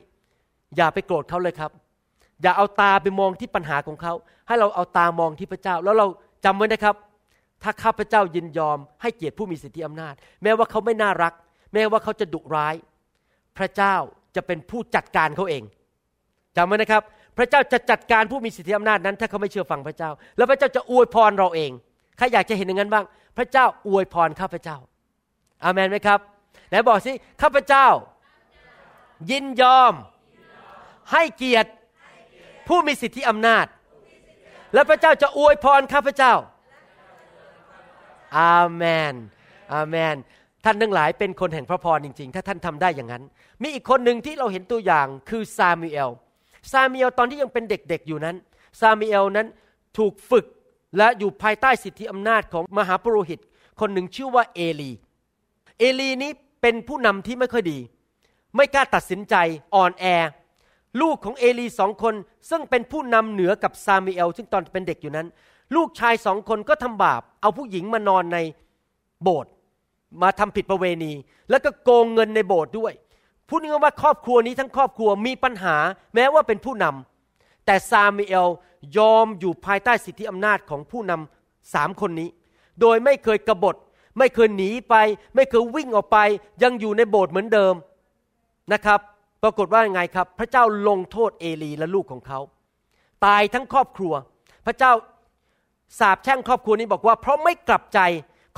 [0.77, 1.71] อย่าไปโกรธเขาเลยครับ
[2.43, 4.13] อย่าเอาตาไปมองที่ปัญหาของเขา
[4.47, 6.07] ให้เราเอาตามองที่พระเจ้า แล้วเรา
[6.45, 6.95] จำไว้นะครับ
[7.63, 11.33] ถ้าข้าพเจ้ายินยอม ให้เกียรติผู้มีสิทธิอำนาจ แม้ว่าเขาไม่น่ารัก
[11.75, 12.75] แม้ว่าเขาจะดุร้าย
[13.59, 13.95] พระเจ้า
[14.37, 15.63] จะเป็นผู้จัดการเขาเอง
[16.57, 17.03] จำไว้นะครับ
[17.39, 21.71] พระเจ้าจะจัดการผู้มีสิทธิอำนาจนั้น ถ้าเขาไม่เชื่อฟังพระเจ้า แล้วพระเจ้าจะอวยพรเราเอง
[22.17, 23.05] ใครอยากจะเห็นอย่างนั้นบ้าง
[23.39, 24.77] พระเจ้าอวยพรข้าพเจ้า
[25.63, 26.19] อามันไหมครับ
[26.69, 27.87] ไหนบอกสิข้าพเจ้า
[29.31, 29.93] ยินยอม
[31.13, 31.71] ให้เกียรติ
[32.69, 33.67] ผู้มีสิทธิอำนาจ
[34.75, 36.35] แล้วพระเจ้าจะอวยพรข้าพเจ้า
[38.39, 39.15] อาเมน
[39.73, 40.17] อาเมน
[40.65, 43.23] ท่านทั้งหลายเป็นคนแห่งพระพรจริง ๆ ถ้าท่านทำได้อย่างนั้น
[43.63, 46.11] มีอีกคนหนึ่งที่เราเห็นตัวอย่างคือซามูเอล
[46.73, 48.37] ซามูเอลตอนที่ยังเป็นเด็กๆอยู่นั้น
[48.81, 49.47] ซามูเอลนั้น
[49.99, 50.47] ถูกฝึก
[50.97, 53.41] และอยู่ภายใต้สิทธิอำนาจของมหาปุโรหิต
[53.81, 54.91] คนหนึ่งชื่อว่าเอลี
[55.79, 56.31] เอลีนี้
[56.63, 57.79] เป็นผู้นำที่ไม่ค่อยดี
[58.57, 59.35] ไม่กล้าตัดสินใจ
[59.75, 60.05] อ่อนแอ
[61.01, 62.15] ลูกของเอลีสองคน
[62.51, 65.27] ซึ่งเป็นผู้นำเหนือกับซามูเอลซึ่งตอนเป็นเด็กอยู่นั้น
[65.77, 68.39] ลูกชายสองคนก็ทำบาป เอาผู้หญิงมานอนใน
[69.23, 69.51] โบสถ์
[70.23, 71.13] มาทำผิดประเวณี
[71.51, 72.93] แล้วก็โกงเงินในโบสถ์ด้วย
[73.49, 75.77] พูดง่ายว่าครอบครัวนี้ทั้งครอบครัวมีปัญหา
[76.15, 78.49] แม้ว่าเป็นผู้นำแต่ซามูเอล
[78.99, 82.29] ยอมอยู่ภายใต้สิทธิอำนาจของผู้นำสามคนนี้
[82.81, 83.77] โดยไม่เคยกบฏ
[84.19, 84.95] ไม่เคยหนีไป
[85.35, 86.19] ไม่เคยวิ่งออกไป
[86.63, 87.75] ยังอยู่ในโบสถ์เหมือนเดิม
[88.73, 89.01] นะครับ
[89.43, 92.41] ปรากฏว่ายังไงครับ พระเจ้าลงโทษเอลีและลูกของเขา
[93.27, 94.15] ตายทั้งครอบครัว
[94.67, 94.93] พระเจ้า
[95.99, 98.01] สาปแช่งครอบครัวนี้บอกว่า เพราะไม่กลับใจ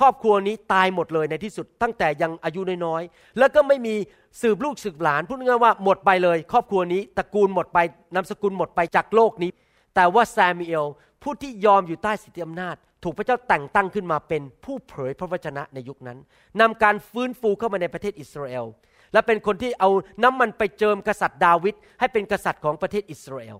[0.00, 3.94] ครอบครัวนี้ตายหมดเลยในที่สุด ตั้งแต่ยังอายุน้อยๆแล้วก็ไม่มี
[4.40, 7.78] สืบลูกสืบหลานพูดง่ายว่าหมดไปเลย ครอบครัวนี้ตระกูลหมดไป
[8.14, 9.50] นามสกุลหมดไปจากโลกนี้
[9.94, 10.86] แต่ว่าซามูเอล
[11.22, 16.18] ผู้ที่ยอมอยู่ใต้สิทธิอำนาจ ถูกพระเจ้าแต่งตั้งขึ้นมาเป็นผู้เผยพระวจนะในยุคนั้น
[16.60, 18.64] นำการฟื้นฟูเข้ามาในประเทศอิสราเอล
[19.12, 19.90] และเป็นคนที่เอา
[20.22, 23.56] น้ำมันไปเจิมกษัตริย์ดาวิดให้เป็นกษัตริย์ของประเทศอิสราเอล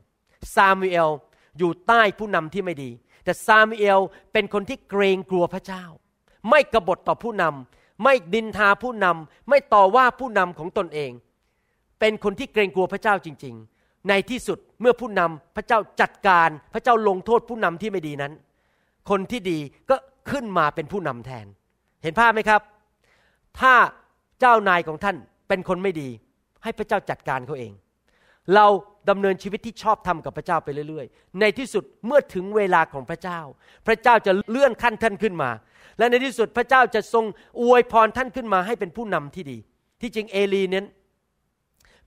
[0.55, 1.11] ซามูเอล
[1.59, 2.91] อยู่ใต้ผู้นำที่ไม่ดี
[3.25, 4.01] แต่ซามูเอล
[4.33, 5.85] เป็นคนที่เกรงกลัวพระเจ้า
[6.51, 11.11] ไม่กบฏต่อผู้นำไม่ดินทาผู้นำไม่ต่อว่าผู้นำของตนเอง
[12.01, 18.33] เป็นคนที่เกรงกลัวพระเจ้าจริง ๆ ในที่สุดเมื่อผู้นำพระเจ้าจัดการพระเจ้าลงโทษผู้นำที่ไม่ดีนั้น
[19.11, 19.59] คนที่ดี
[19.91, 19.97] ก็
[20.31, 21.47] ขึ้นมาเป็นผู้นำแทน
[22.03, 22.61] เห็นภาพไหมครับ
[23.61, 23.75] ถ้า
[24.41, 25.17] เจ้านายของท่าน
[25.51, 26.09] เป็นคนไม่ดี
[26.63, 27.73] ให้พระเจ้าจัดการเขาเอง
[28.55, 28.67] เรา
[29.11, 33.41] ดำเนินชีวิตที่ชอบทำกับพระเจ้าไปเรื่อยๆ ในที่สุดเมื่อถึงเวลาของพระเจ้า
[33.87, 35.51] พระเจ้าจะเลื่อนขั้นท่านขึ้นมา
[35.99, 37.25] และในที่สุดพระเจ้าจะทรง
[37.61, 39.59] อวยพรท่านขึ้นมาให้เป็นผู้นำที่ดี
[40.01, 40.87] ที่จริงเอลีเน้น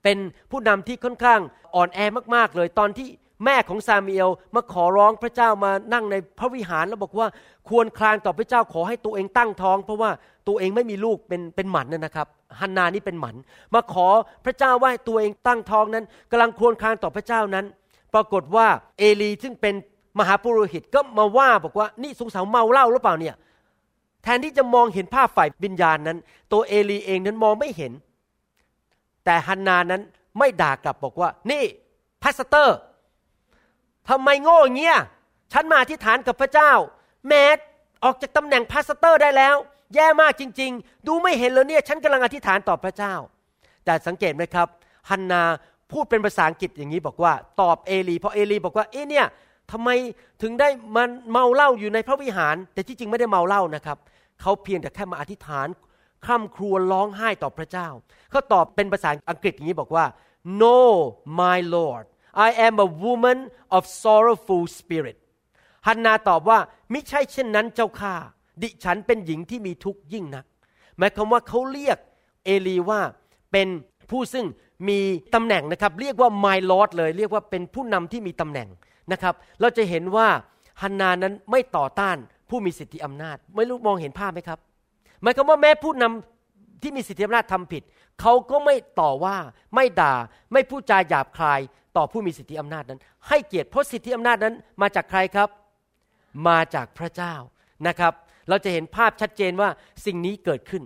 [0.03, 0.17] เป็น
[0.51, 1.39] ผู้นำที่ค่อนข้าง
[1.75, 1.99] อ่อนแอ
[2.35, 3.07] มากๆเลย ตอนที่
[3.45, 7.27] แม่ของซามีเอลมาขอร้องพระเจ้ามานั่งในพระวิหารแล้วบอกว่า
[7.69, 10.11] ควรคลางต่อพระเจ้าขอให้ตัวเองตั้งท้อง เพราะว่า
[10.47, 12.27] ตัวเองไม่มีลูกเป็นเป็นหมันนะครับ
[12.59, 13.35] ฮันนานี่เป็นหมัน
[13.73, 14.07] มาขอ
[14.45, 17.65] พระเจ้าว่าตัวเองตั้งท้องนั้นกำลังควรคลางต่อพระเจ้านั้น
[18.13, 18.67] ปรากฏว่า
[18.99, 19.73] เอลีซึ่งเป็น
[20.19, 23.35] มหาปุโรหิตก็มาว่าบอกว่านี่สงสัยเมาเหล้าหรือเปล่าเนี่ย
[24.23, 26.17] แทนที่จะมองเห็นภาพฝ่ายวิญญาณนั้น
[26.51, 27.91] ตัวเอลีเองนั้นมองไม่เห็น
[29.25, 30.01] แต่ฮันนานั้น
[30.37, 31.63] ไม่ด่ากลับบอกว่า นี่
[32.21, 32.77] pastor
[34.09, 34.97] ทำไมโง่เงี้ย
[35.53, 36.71] ฉันมาอธิษฐานกับพระเจ้า
[37.27, 37.43] แม้
[38.03, 39.55] ออกจากตำแหน่ง pastor ได้แล้ว
[39.95, 43.13] แย่มากจริง ๆ ดูไม่เห็นเลยเนี่ย ฉันกำลังอธิษฐานต่อพระเจ้า
[43.85, 44.67] แต่สังเกตไหมครับ
[45.09, 45.43] ฮันนา
[45.91, 49.25] พูดเป็นภาษาอังกฤษอย่างนี้บอกว่า ตอบเอลีเพราะเอลีบอกว่าเอ๊ะเนี่ย
[49.71, 49.89] ทำไม
[50.41, 53.97] ถึงได้มันเมาเหล้าอยู่ในพระวิหาร แต่ที่จริงไม่ได้เมาเหล้านะครับ
[54.41, 55.67] เขาเพียงแต่แค่มาอธิษฐาน
[56.25, 57.87] คร่ำครวญร้องไห้ต่อพระเจ้า
[58.31, 60.05] เขาตอบเป็นภาษาอังกฤษอย่างนี้บอกว่า
[60.61, 60.77] no
[61.39, 62.05] my lord
[62.47, 63.39] I am a woman
[63.75, 65.17] of sorrowful spirit
[65.87, 66.59] ฮันนาตอบว่า
[66.91, 68.13] ไม่ใช่เช่นนั้นเจ้าข้า
[68.61, 70.45] ดิฉันเป็นหญิงที่มีทุกข์ยิ่งนัก
[70.97, 71.97] หมายความว่าเขาเรียก
[72.45, 73.01] เอลีว่า
[73.51, 73.67] เป็น
[74.11, 74.45] ผู้ซึ่ง
[74.89, 74.99] มี
[75.35, 78.69] ตำแหน่งนะครับ เรียกว่า my lord เลย เรียกว่าเป็นผู้นำที่มีตำแหน่ง
[79.11, 80.27] นะครับ เราจะเห็นว่า
[80.81, 82.17] ฮันนานั้นไม่ต่อต้าน
[82.49, 84.59] ผู้มีสิทธิอำนาจ ไม่รู้มองเห็นภาพไหมครับ
[85.21, 87.83] หมายความว่าแม้ผู้นำที่มีสิทธิอำนาจทำผิด
[88.21, 89.37] เขาก็ไม่ต่อว่า
[89.75, 90.13] ไม่ด่า
[90.53, 91.59] ไม่พูดจาหยาบคาย
[91.97, 95.49] ต่อผู้มีสิทธิอำนาจนั้น ให้เกียรติเพราะสิทธิอำนาจนั้นมาจากใครครับ
[96.47, 97.33] มาจากพระเจ้า
[97.87, 98.13] นะครับ
[98.49, 99.69] เราจะเห็นภาพชัดเจนว่า
[100.05, 100.83] สิ่งนี้เกิดขึ้น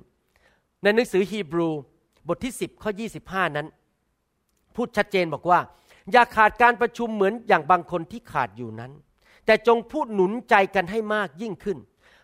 [0.81, 1.69] ในหนังสือฮีบรู
[2.27, 2.91] บทที่ 10ข้อ
[3.23, 3.67] 25 นั้น
[4.75, 5.59] พูดชัดเจนบอกว่า
[6.11, 8.91] อย่าขาดการประชุมเหมือนอย่างบางคนที่ขาดอยู่นั้น
[9.45, 11.77] แต่จงพูดหนุนใจกันให้มากยิ่งขึ้น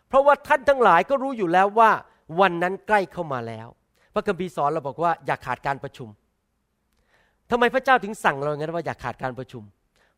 [0.08, 1.92] เพราะว่าท่านทั้งหลายก็รู้อยู่แล้วว่า
[2.40, 3.68] วันนั้นใกล้เข้ามาแล้ว
[4.14, 6.10] พระคัมภีร์สอนเราบอกว่าอย่าขาดการประชุม
[7.52, 9.64] ทำไมพระเจ้าถึงสั่งเราอย่างนั้นว่าอย่าขาดการประชุม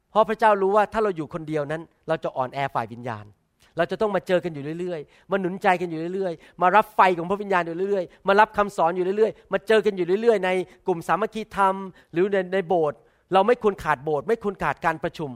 [0.10, 3.26] เพราะพระเจ้ารู้ว่าถ้าเราอยู่คนเดียวนั้น เราจะอ่อนแอฝ่ายวิญญาณ
[3.78, 10.50] เราจะต้องมาเจอกันอยู่เรื่อยๆ มาหนุนใจกันอยู่เรื่อยๆ มารับไฟของพระวิญญาณอยู่เรื่อยๆ มารับคำสอนอยู่เรื่อยๆ มาเจอกันอยู่เรื่อยๆ ใน
[10.88, 11.76] กลุ่มสามัคคีธรรม
[12.14, 12.98] หรือในในโบสถ์
[13.34, 15.30] เราไม่ควรขาดโบสถ์ไม่ควรขาดการประชุม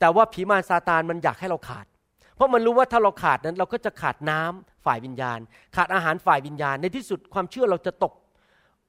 [0.00, 1.86] แต่ว่าผีมารซาตานมันอยากให้เราขาด
[2.34, 5.38] เพราะมันรู้ว่าถ้าเราขาดนั้นเราก็จะขาดน้ำฝ่ายวิญญาณ
[5.76, 8.12] ขาดอาหารฝ่ายวิญญาณ ในที่สุดความเชื่อเราจะตก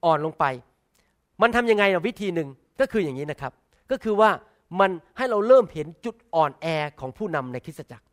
[0.06, 0.46] อ่อนลงไป
[1.42, 3.54] มันทำยังไงวิธีหนึ่งก็คืออย่างนี้นะครับ
[3.92, 4.30] ก็คือว่า
[4.80, 6.66] มันให้เราเริ่มเห็นจุดอ่อนแอ
[7.00, 8.06] ของผู้นำในคริสตจักร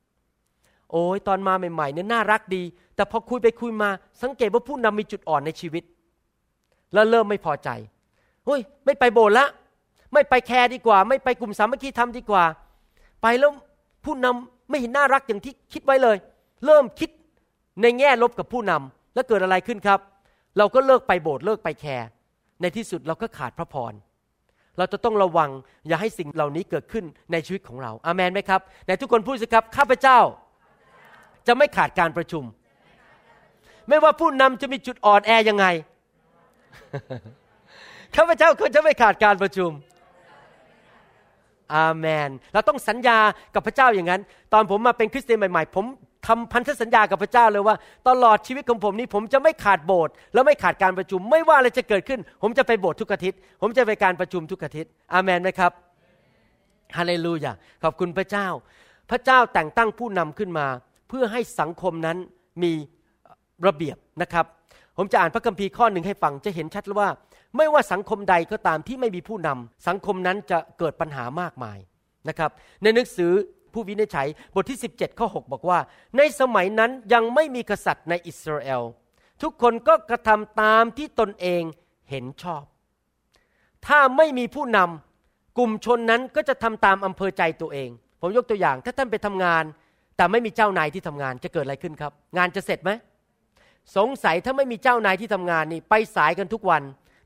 [0.90, 2.62] โอ้ยตอนมาใหม่ๆเนี่ยน่ารักดี
[2.96, 3.90] แต่พอคุยไปคุยมา
[4.22, 5.84] สังเกตว่าผู้นำมีจุดอ่อนในชีวิต
[6.94, 7.68] แล้วเริ่มไม่พอใจ
[8.46, 9.46] เฮ้ยไม่ไปโบสถ์ละ
[10.12, 12.44] ไม่ไปแคร์ดีกว่า ไม่ไปกลุ่มสามัคคีธรรมดีกว่า
[13.22, 13.50] ไปแล้ว
[14.04, 16.16] ผู้นำ ไม่เห็นน่ารักอย่างที่คิดไว้เลย
[16.66, 17.10] เริ่มคิด
[17.82, 20.00] ในแง่ลบกับผู้นำแล้วเกิดอะไรขึ้นครับ
[20.58, 22.08] เราก็เลิกไปโบสถ์เลิกไปแคร์
[22.60, 23.92] ในที่สุดเราก็ขาดพระพร
[24.78, 25.50] เราจะต้องระวัง
[25.88, 30.18] อย่าให้สิ่งเหล่านี้เกิดขึ้นในชีวิตของเรา อามันไหมครับในทุกคนพูดสิครับ ข้าพเจ้า
[31.46, 32.44] จะไม่ขาดการประชุม
[33.88, 35.66] ไม่ว่าผู้นำจะมีจุดอ่อนแอยังไง
[38.16, 39.70] ข้าพเจ้าก็จะไม่ขาดการประชุม
[41.74, 43.18] อาเมนเราต้องสัญญา
[43.54, 44.20] กับพระเจ้าอย่างนั้น
[44.52, 45.84] ตอนผมมาเป็นคริสเตียนใหม่ๆ ผม
[46.26, 47.76] ทำพันธสัญญากับพระเจ้าเลยว่า
[48.08, 55.72] ตลอดชีวิตของผมนี้ผมจะไม่ขาดโบสถ์และไม่ขาดการประชุม ไม่ว่าอะไรจะเกิดขึ้น ผมจะไปโบสถ์ทุกอาทิตย์ ผมจะไปการประชุมทุกอาทิตย์อาเมนไหมครับ
[56.96, 58.46] ฮาเลลูยาขอบคุณพระเจ้า
[59.10, 60.66] พระเจ้าแต่งตั้งผู้นำขึ้นมา
[61.08, 62.16] เพื่อให้สังคมนั้น
[62.62, 62.72] มี
[63.66, 64.46] ระเบียบนะครับ
[64.96, 67.08] ผมจะอ่านพระคัมภีร์ข้อหนึ่งให้ฟังจะเห็นชัดว่า
[67.56, 71.78] ไม่ว่าสังคมใดก็ตามที่ไม่มีผู้นำสังคมนั้นจะเกิดปัญหามากมาย
[72.28, 72.50] นะครับ
[72.82, 73.32] ในหนังสือ
[73.72, 75.78] ผู้วินิจฉัยบทที่ 17 ข้อ 6 บอกว่า
[76.16, 78.82] ในสมัยนั้นยังไม่มีกษัตริย์ในอิสราเอล
[79.42, 81.62] ทุกคนก็กระทำตามที่ตนเอง
[82.10, 82.62] เห็นชอบ
[83.86, 89.64] ถ้าไม่มีผู้นำกลุ่มชนนั้นก็จะทำตามอำเภอใจตัวเอง ผมยกตัวอย่างถ้าท่านไปทำงาน
[90.16, 92.90] แต่ไม่มีเจ้านายที่ทำงานจะเกิดอะไรขึ้นครับ งานจะเสร็จไหม
[93.96, 96.82] สงสัยถ้าไม่มีเจ้านายที่ทำงานนี่ไปสายกันทุกวัน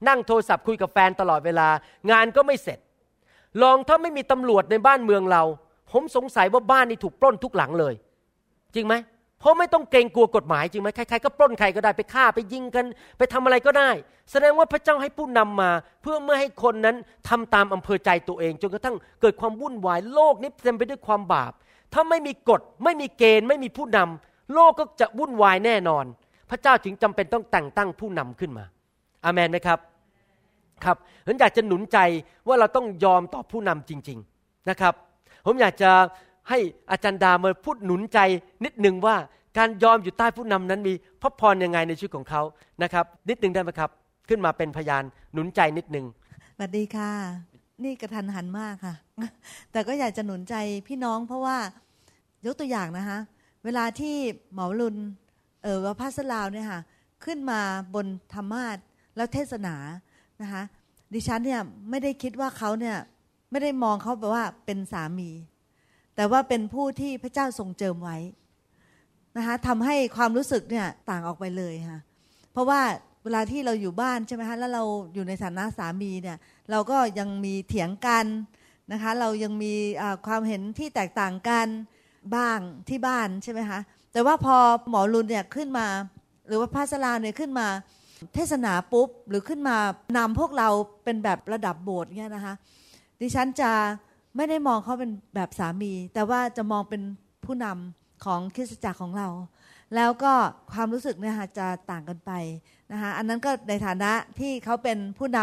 [0.09, 1.69] นั่งโทรศัพท์คุยกับแฟนตลอดเวลา
[2.11, 2.79] งานก็ไม่เสร็จ
[3.63, 5.43] ลองถ้าไม่มีตำรวจในบ้านเมืองเรา
[5.93, 7.95] ผมสงสัยว่าบ้านนี้ถูกปล้นทุกหลังเลย
[8.75, 8.95] จริงไหม
[9.41, 12.85] เพราะไม่ต้องเกรงกลัวกฎหมายจริงไหมใครๆก็ปล้นใครก็ได้ไปฆ่าไปยิงกัน
[13.19, 13.91] ไปทำอะไรก็ได้
[14.31, 15.71] แสดงว่าพระเจ้าให้ผู้นำมา
[16.03, 16.97] เพื่อไม่ให้คนนั้น
[17.29, 21.53] ทำตามอำเภอใจตัวเอง จนกระทั่งเกิดความวุ่นวายโลกนี้เต็มไปด้วยความบาป
[21.93, 26.05] ถ้าไม่มีกฎไม่มีเกณฑ์ ไม่มีผู้นำโลกก็จะวุ่นวายแน่นอน
[26.51, 28.65] พระเจ้าจึงจำเป็นต้องแต่งตั้งผู้นำขึ้นมา
[29.25, 29.79] อามันไหมครับ
[30.85, 31.99] ครับผมอยากจะหนุนใจ
[32.47, 34.95] ว่าเราต้องยอมต่อผู้นำจริง ๆนะครับ
[35.47, 35.91] ผมอยากจะ
[36.49, 36.59] ให้
[36.91, 38.19] อาจารย์ดามาพูดหนุนใจ
[38.65, 39.17] นิดหนึ่งว่า
[39.59, 42.43] การยอมอยู่ใต้ผู้นำนั้นมีพระพรยังไงในชีวิตของเขา
[42.83, 43.91] นะครับ นิดหนึ่งได้ไหมครับ
[44.29, 46.07] ขึ้นมาเป็นพยานหนุนใจนิดหนึ่ง
[46.57, 47.11] สวัสดีค่ะ
[47.85, 48.95] นี่กระทันหันมากค่ะ
[49.73, 50.55] แต่ก็อยากจะหนุนใจ
[50.89, 51.57] พี่น้องเพราะว่า
[52.47, 53.19] ยกตัวอย่างนะคะ
[53.65, 54.17] เวลาที่
[54.55, 54.97] หมอรุน
[55.63, 56.81] เออว่าพาสลาวเนี่ยค่ะ
[57.25, 57.61] ขึ้นมา
[57.95, 58.77] บนธรรมาท
[59.17, 59.75] แล้วเทศนา
[60.43, 60.63] นะคะ
[61.15, 62.97] ดิฉันเนี่ยไม่ได้คิดว่าเขาเนี่ย
[63.51, 65.31] ไม่ได้มองเขาแบบว่าเป็นสามี
[66.17, 68.19] แต่ว่าเป็นผู้ที่พระเจ้าทรงเจิมไว้
[69.37, 72.01] นะคะทำให้ความรู้สึกเนี่ยต่างออกไปเลยค่ะ
[72.53, 72.81] เพราะว่า
[73.25, 76.39] เวลาที่เราอยู่บ้านใช่ไหมคะแล้วเราอยู่ในฐานะสามีเนี่ย
[76.71, 78.27] เราก็ยังมีเถียงกัน
[78.93, 79.75] นะคะเรายังมี
[80.27, 81.67] ความเห็นที่แตกต่างกัน
[82.37, 83.81] บ้างที่บ้านใช่ไหมคะ
[84.13, 84.57] แต่ว่าพอ
[84.91, 85.87] หมอรุนเนี่ยขึ้นมา
[86.47, 87.69] หรือว่าพาสลาเนี่ยขึ้นมา
[88.35, 89.77] เทศนาปุ๊บหรือขึ้นมา
[90.17, 90.69] นำพวกเรา
[91.05, 92.55] เป็นแบบระดับโบสถ์เนี่ยนะคะ
[93.21, 93.73] ดิฉันจะ
[94.37, 97.03] ไม่ได้มองเขาเป็นแบบสามี แต่ว่าจะมองเป็น
[97.45, 99.29] ผู้นำของคริสตจักรของเรา
[99.95, 100.33] แล้วก็
[100.73, 102.33] ความรู้สึกเนี่ยค่ะจะต่างกันไป
[102.93, 105.41] นะคะอันนั้นก็ในฐานะที่เขาเป็นผู้น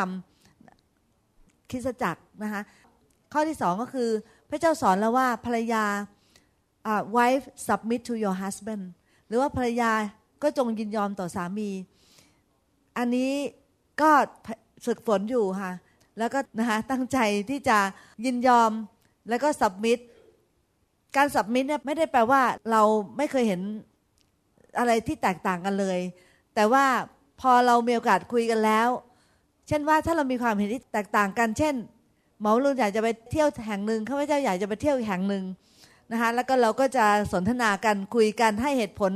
[0.83, 2.62] ำคริสตจักรนะคะ
[3.33, 4.09] ข้อที่สองก็คือ
[4.49, 5.86] พระเจ้าสอนแล้วว่าภรรยา
[6.91, 8.83] uh, wife submit to your husband
[9.27, 9.91] หรือว่าภรรยา
[10.43, 11.69] ก็จงยินยอมต่อสามี
[12.97, 13.32] อันนี้
[14.01, 14.12] ก็
[14.86, 15.71] ฝึกฝนอยู่ค่ะ
[16.17, 17.17] แล้วก็นะคะตั้งใจ
[17.49, 17.77] ที่จะ
[18.25, 18.71] ยินยอม
[19.29, 19.99] แล้วก็สับมิด
[21.15, 22.82] การสับมิดเนี่ยไม่ได้แปลว่าเรา
[23.17, 23.62] ไม่เคยเห็น
[24.79, 25.99] อะไรที่แตกต่างกันเลย
[26.56, 26.86] แต่ว่า
[27.41, 28.89] พอเรามีโอกาสคุยกันแล้ว
[29.67, 31.75] เช่นว่าถ้าเรามีความเห็นที่แตกต่างกัน เช่น
[32.41, 35.43] หมอลุนอยากจะไปเที่ยวแห่งหนึ่งข้าพเจ้าอยากจะไปเที่ยวแห่งหนึ่ง
[36.12, 39.12] นะคะแล้วก็เราก็จะสนทนากันคุยกันให้เหตุผล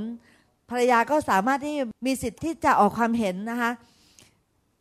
[0.70, 1.76] ภรรยาก็สามารถที่
[2.06, 3.72] มีสิทธิ์ที่จะออกความเห็นนะคะ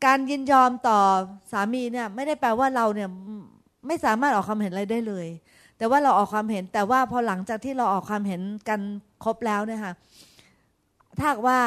[0.05, 0.99] การยินยอมต่อ
[1.53, 3.09] สามีเนี่ยไม่ได้แปลว่าเราเนี่ย
[3.87, 5.27] ไม่สามารถออกความเห็นอะไรได้เลย
[5.79, 8.81] แต่ว่าเราออกความเห็น แต่ว่าพอหลังจากที่เราออกความเห็นกัน
[9.25, 9.93] ครบแล้วเนี่ยค่ะ
[11.19, 11.59] ถ้าว่า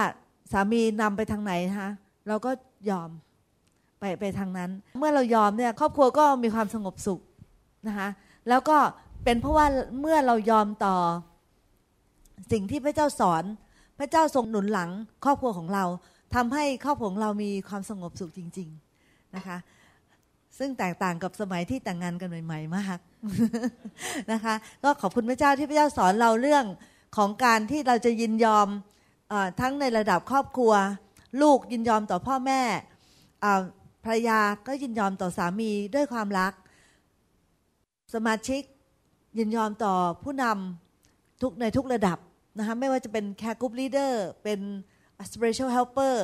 [0.51, 1.91] สามีนำไปทางไหนนะคะ
[2.27, 2.51] เราก็
[2.89, 3.09] ยอม
[3.99, 7.19] ไปไปทางนั้น เมื่อเรายอมเนี่ยครอบครัวก็มีความสงบสุข
[7.87, 8.07] นะคะ
[8.49, 8.77] แล้วก็
[9.23, 9.65] เป็นเพราะว่า
[9.99, 10.95] เมื่อเรายอมต่อ
[12.51, 13.43] สิ่งที่พระเจ้าสอน
[13.99, 14.89] พระเจ้าทรงหนุนหลัง
[15.25, 15.85] ครอบครัวของเรา
[16.35, 18.69] ทำให้ครอบครัวของเรามีความสงบสุขจริง
[19.01, 19.57] ๆนะคะ
[20.57, 22.97] ซึ่งแตกต่างกับสมัยที่แต่งงานกันใหม่ ๆ มาก
[24.31, 26.65] นะคะ ก็ขอบคุณพระเจ้าที่พระเจ้าสอนเราเรื่อง
[27.17, 30.73] ของการที่เราจะยินยอมทั้งในระดับครอบครัว
[31.41, 32.61] ลูกยินยอมต่อพ่อแม่
[34.03, 36.53] ภรรยาก็ยินยอมต่อสามีด้วยความรัก
[38.13, 38.61] สมาชิก
[39.37, 42.17] ยินยอมต่อผู้นำทุกในทุกระดับ
[42.59, 44.59] นะคะไม่ว่าจะเป็น care group leader เป็น
[45.31, 46.15] spiritual helper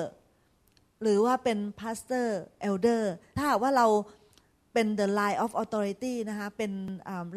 [1.01, 2.27] หรือว่าเป็น pastor
[2.67, 3.01] elder
[3.37, 3.87] ถ้าว่าเรา
[4.73, 6.71] เป็น the line of authority นะคะเป็น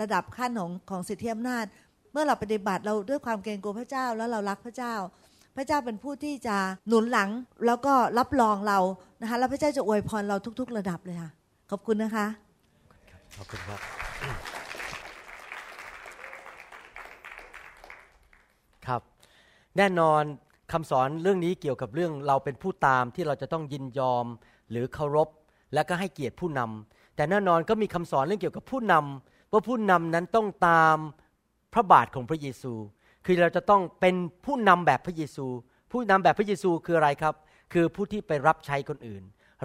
[0.01, 1.65] ระดับขั้นของของสิทธิอำนาจ
[2.13, 4.95] เมื่อเราปฏิบัติเราด้วยความเกรงกลัวพระเจ้าแล้วเรารักพระเจ้า
[5.57, 6.57] พระเจ้าเป็นผู้ที่จะ
[6.89, 7.31] หนุนหลัง
[7.67, 8.79] แล้วก็รับรองเรา
[9.21, 11.31] นะคะแล้วพระเจ้าจะอวยพรเราทุก ๆ ระดับเลยค่ะ
[11.71, 12.27] ขอบคุณนะคะ
[13.37, 13.81] ขอบคุณครับ
[19.77, 20.23] แน่นอน
[20.73, 24.27] คำสอนเรื่องนี้เกี่ยวกับเรื่องเราเป็นผู้ตามที่เราจะต้องยินยอม
[24.71, 25.29] หรือเคารพ
[25.75, 30.97] และก็ให้เกียรติผู้นำแต่แน่นอนก็มีคำสอนเรื่องเกี่ยวกับผู้นำว่าผู้นำนั้นต้องตาม
[31.73, 32.73] พระบาทของพระเยซู
[33.27, 35.47] คือเราจะต้องเป็นผู้นำแบบพระเยซู
[35.93, 37.35] ผู้นำแบบพระเยซูคืออะไรครับ
[37.73, 39.23] คือผู้ที่ไปรับใช้คนอื่น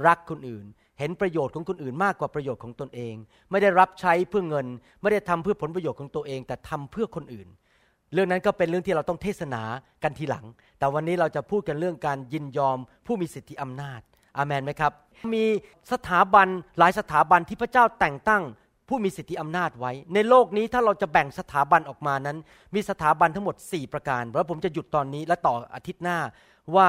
[0.08, 0.66] รักคนอื่น
[1.00, 3.14] เห็นประโยชน์ของคนอื่นมากกว่าประโยชน์ของตนเอง
[3.50, 4.68] ไม่ได้รับใช้เพื่อเงิน
[5.02, 7.48] ไม่ได้ทำเพื่อผลประโยชน์ของตัวเอง แต่ทำเพื่อคนอื่น
[8.14, 9.62] เรื่องนั้นก็เป็นเรื่องที่เราต้องเทศนา
[10.04, 10.46] กันทีหลัง
[10.80, 14.02] แต่วันนี้เราจะพูดกันเรื่องการยินยอมผู้มีสิทธิอำนาจ
[14.38, 14.92] อามันไหมครับ
[15.36, 15.46] มี
[15.92, 16.48] สถาบัน
[16.80, 18.44] หลายสถาบันที่พระเจ้าแต่งตั้ง
[18.90, 22.38] ผู้มีสิทธิอำนาจไว้ ในโลกนี้ถ้าเราจะแบ่งสถาบันออกมานั้น
[22.76, 26.18] มีสถาบันทั้งหมด 4 ประการ แล้วผมจะหยุดตอนนี้และต่ออาทิตย์หน้า
[26.76, 26.88] ว่า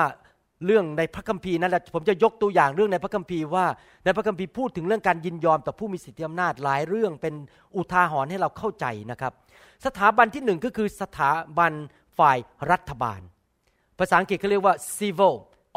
[0.66, 3.66] เรื่องในพระคัมภีร์นั้นแหละผมจะยกตัวอย่างเรื่องในพระคัมภีร์ว่า
[4.04, 7.34] ในพระคัมภีร์พูดถึงเรื่องการยินยอมต่อผู้มีสิทธิอำนาจหลายเรื่องเป็น
[7.76, 9.32] อุทาหรณ์ให้เราเข้าใจนะครับ
[9.86, 11.72] สถาบันที่หนึ่งก็คือสถาบัน
[12.18, 12.38] ฝ่าย
[12.70, 13.20] รัฐบาล
[13.98, 15.34] ภาษาอังกฤษเขาเรียกว่า civil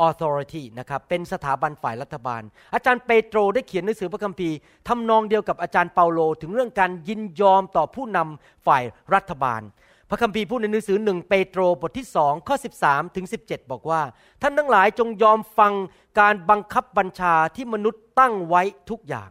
[0.07, 2.41] authority นะครับเป็นสถาบันฝ่ายรัฐบาล
[2.73, 4.55] อาจารย์เปโตรได้เขียนหนังสือพระคัมภีร์
[4.87, 9.61] ทำนองเดียวกับอาจารย์เปาโล ถึงเรื่องการยินยอมต่อผู้นำฝ่ายรัฐบาล
[10.09, 14.01] พระคัมภีร์พูดในหนังสือหนึ่งเปโตรบทที่สองข้อ 13ถึง17 บอกว่า
[14.41, 15.73] ท่านทั้งหลายจงยอมฟัง
[16.19, 19.29] การบังคับบัญชาที่มนุษย์ตั้งไว้ทุกอย่าง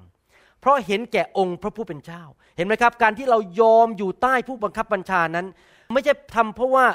[0.61, 2.23] เพราะเห็นแก่องค์พระผู้เป็นเจ้า
[2.57, 5.47] เห็นไหมครับ การที่เรายอมอยู่ใต้ผู้บังคับบัญชานั้น
[5.93, 6.87] ไม่ใช่ทำเพราะว่า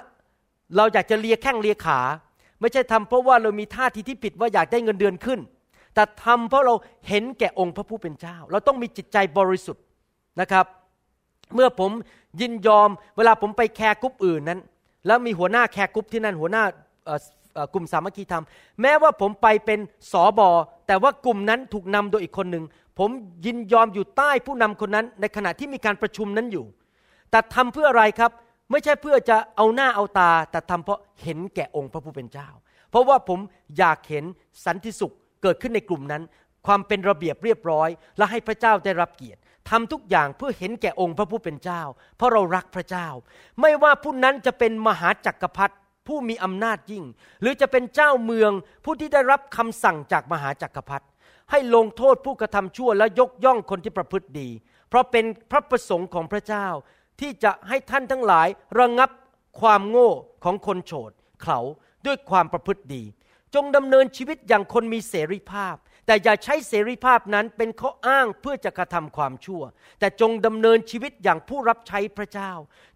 [0.76, 2.00] เราอยากจะเลียแข้งเลียขา
[2.62, 5.40] ไม่ใช่ทำเพราะว่าเรามีท่าทีที่ผิดว่าอยากได้เงินเดือนขึ้น
[5.94, 6.74] แต่ทำเพราะเรา
[7.08, 9.84] เห็นแก่องค์พระผู้เป็นเจ้า เราต้องมีจิตใจบริสุทธิ์
[10.42, 10.66] นะครับ
[11.56, 11.92] เมื่อผม
[12.42, 14.60] ยินยอมเวลาผมไป care group อื่นนั้น
[15.08, 16.64] แล้วมีหัวหน้า care group ที่นั่นหัวหน้า
[17.74, 18.44] กลุ่มสามัคคีธรรม
[18.82, 19.80] แม้ว่าผมไปเป็น
[20.12, 20.50] สอบอ
[20.88, 22.66] แต่ว่ากลุ่มนั้นถูกนำโดยอีกคนหนึ่ง
[23.00, 23.10] ผม
[23.46, 26.66] ยินยอมอยู่ใต้ผู้นำคนนั้น ในขณะที่มีการประชุมนั้นอยู่
[27.32, 28.32] แต่ทำเพื่ออะไรครับ
[28.72, 32.48] ไม่ใช่เพื่อจะเอาหน้าเอาตา แต่ทำเพราะเห็นแก่องค์พระผู้เป็นเจ้า
[32.90, 33.40] เพราะว่าผม
[33.78, 34.26] อยากเห็น
[34.66, 36.24] สันติสุขเกิดขึ้นในกลุ่มนั้น
[36.68, 39.40] ความเป็นระเบียบเรียบร้อย และให้พระเจ้าได้รับเกียรติ
[39.70, 41.82] ทำทุกอย่างเพื่อเห็นแก่องค์พระผู้เป็นเจ้า
[42.18, 43.08] เพราะเรารักพระเจ้า
[43.62, 45.76] ไม่ว่าผู้นั้นจะเป็นมหาจักรพรรดิ
[46.08, 47.04] ผู้มีอำนาจยิ่ง
[47.42, 48.52] หรือจะเป็นเจ้าเมือง
[48.86, 51.06] ผู้ที่ได้รับคำสั่งจากมหาจักรพรรดิ
[51.52, 54.50] ให้ลงโทษผู้กระทำชั่วและยกย่องคนที่ประพฤติดี
[54.90, 56.68] เพราะเป็นพระประสงค์ของพระเจ้า
[57.20, 58.48] ที่จะให้ท่านทั้งหลาย
[58.80, 59.10] ระงับ
[59.60, 60.12] ความโง่
[60.44, 61.12] ของคนโฉด
[61.44, 61.60] เขา
[62.06, 63.04] ด้วยความประพฤติดี
[63.56, 69.62] จงดำเนินชีวิตอย่างคนมีเสรีภาพ แต่อย่าใช้เสรีภาพนั้นเป็นข้ออ้างเพื่อจะกระทำความชั่ว
[70.00, 72.52] แต่จงดำเนินชีวิตอย่างผู้รับใช้พระเจ้า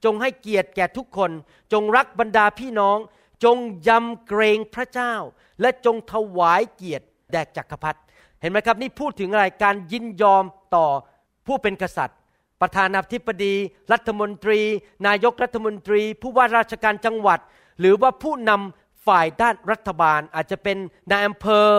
[0.05, 1.31] จงให้เกียรติแก่ทุกคน
[1.73, 2.97] จงรักบรรดาพี่น้อง
[3.43, 5.13] จงยำเกรงพระเจ้า
[5.61, 7.99] และจงถวายเกียรติแด่จักรพรรดิ
[8.41, 10.43] เห็นไหมครับนี่พูดถึงอะไรการยินยอม
[10.75, 10.87] ต่อ
[11.47, 12.19] ผู้เป็นกษัตริย์
[12.61, 13.55] ประธานาธิบดี
[13.93, 14.61] รัฐมนตรี
[15.07, 17.39] นายกรัฐมนตรี ผู้ว่าราชการจังหวัด
[17.79, 20.77] หรือว่าผู้นำฝ่ายด้านรัฐบาลอาจจะเป็น
[21.11, 21.69] นายอำเภอ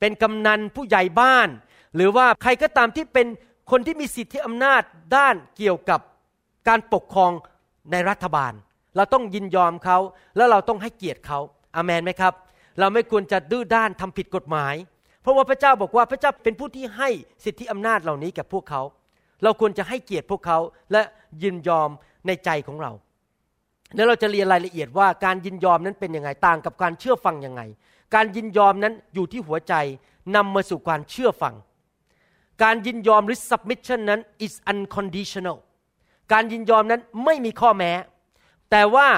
[0.00, 1.48] เป็นกำนันผู้ใหญ่บ้าน
[1.94, 3.26] หรือว่าใครก็ตามที่เป็น
[3.70, 4.82] คนที่มีสิทธิอำนาจ
[5.16, 6.00] ด้านเกี่ยวกับ
[6.68, 7.32] การปกครอง
[7.92, 8.52] ในรัฐบาล
[8.96, 9.98] เราต้องยินยอมเขา
[10.36, 11.38] แล้วเราต้องให้เกียรติเขา
[11.76, 12.34] อามันไหมครับ
[12.78, 14.74] เราไม่ควรจะดื้อด้านทำผิดกฎหมาย
[15.22, 17.08] เพราะว่าพระเจ้าบอกว่าพระเจ้าเป็นผู้ที่ให้
[17.44, 18.82] สิทธิอำนาจเหล่านี้กับพวกเขา
[19.42, 20.58] เราควรจะให้เกียรติพวกเขา
[20.92, 21.02] และ
[21.42, 21.90] ยินยอม
[22.26, 22.92] ในใจของเรา
[23.94, 27.62] แล้วเราจะเรียนรายละเอียดว่าการยินยอมนั้นเป็นยังไงต่างกับการเชื่อฟังยังไง
[28.14, 29.74] การยินยอมนั้นอยู่ที่หัวใจ
[30.36, 31.54] นำมาสู่การเชื่อฟัง
[32.62, 35.58] การยินยอมหรือ submission นั้น is unconditional
[36.32, 37.92] การยินยอมนั้นไม่มีข้อแม้
[38.70, 39.08] แต่ว่า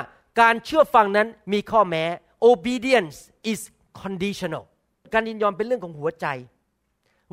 [0.40, 2.04] การเชื่อฟังนั้นมีข้อแม้
[2.50, 3.18] obedience
[3.52, 3.60] is
[4.02, 4.64] conditional
[5.12, 6.26] การยินยอมเป็นเรื่องของหัวใจ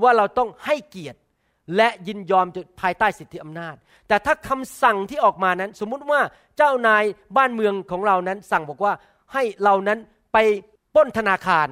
[0.02, 1.20] ว่าเราต้องให้เกียรติ
[1.76, 2.46] และยินยอม
[2.82, 3.76] ภายใต้สิทธิอำนาจ
[4.08, 6.22] แต่ถ้าคำสั่งที่ออกมานั้น สมมุติว่า
[6.58, 7.04] เจ้านาย
[7.38, 8.94] บ้านเมืองของเรานั้นสั่งบอกว่า
[9.34, 10.00] ให้เรานั้น
[10.34, 10.38] ไป
[10.96, 11.68] ป้นธนาคาร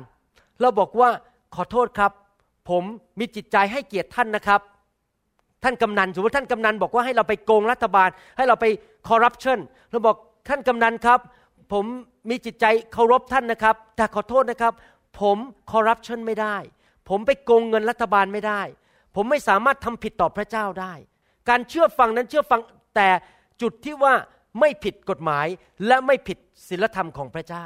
[0.62, 1.10] เราบอกว่า
[1.56, 2.12] ขอโทษครับ
[2.70, 2.84] ผม
[3.20, 4.62] มีจิตใจให้เกียรติท่านนะครับ
[5.64, 8.66] ท่านกำนันสมมติท่านกำนันบอกว่าให้เราไปโกงรัฐบาล ให้เราไป
[9.08, 9.60] คอร์รัปชัน
[9.92, 10.16] เราบอก
[10.50, 11.20] ท่านกำนันครับ
[11.74, 11.86] ผม
[12.30, 14.74] มีจิตใจเคารพท่านนะครับ แต่ขอโทษนะครับ
[15.20, 15.38] ผม
[15.72, 16.56] คอร์รัปชันไม่ได้
[17.10, 18.62] ผมไปโกงเงินรัฐบาลไม่ได้
[19.16, 20.94] ผมไม่สามารถทำผิดต่อพระเจ้าได้
[21.50, 22.62] การเชื่อฟังนั้นเชื่อฟัง
[22.96, 23.10] แต่
[23.62, 24.14] จุดที่ว่า
[24.60, 25.48] ไม่ผิดกฎหมาย
[25.88, 26.38] และไม่ผิด
[26.68, 27.66] ศีลธรรมของพระเจ้า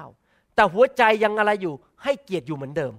[0.55, 1.73] แต่หัวใจยังอะไรอยู่
[2.03, 2.93] ให้เกียรติอยู่เหมือนเดิม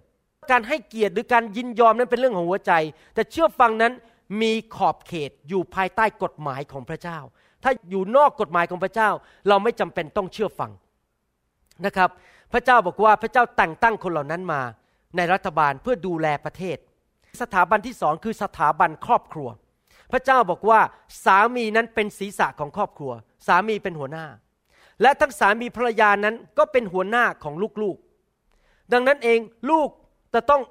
[0.50, 2.72] การให้เกียรติหรือการยินยอมนั้นเป็นเรื่องของหัวใจ
[3.14, 3.92] แต่เชื่อฟังนั้น
[4.40, 7.18] มีขอบเขตอยู่ภายใต้กฎหมายของพระเจ้า
[7.62, 9.11] ถ้าอยู่นอกกฎหมายของพระเจ้า
[9.48, 10.70] เราไม่จำเป็นต้องเชื่อฟัง
[11.86, 12.11] นะครับ
[12.53, 14.61] พระเจ้าบอกว่าพระเจ้าแต่งตั้งคนเหล่านั้นมา
[15.16, 16.76] ในรัฐบาลเพื่อดูแลประเทศ
[17.40, 19.48] สถาบันที่สองคือสถาบันครอบครัว
[20.12, 20.80] พระเจ้าบอกว่า
[21.24, 23.12] สามีนั้นเป็นศีรษะของครอบครัว
[23.46, 24.26] สามีเป็นหัวหน้า
[25.03, 29.38] และทั้งสามีภรรยานั้นก็เป็นหัวหน้าของลูกๆ ดังนั้นเอง
[29.70, 29.88] ลูก
[30.34, 30.62] จะต้อง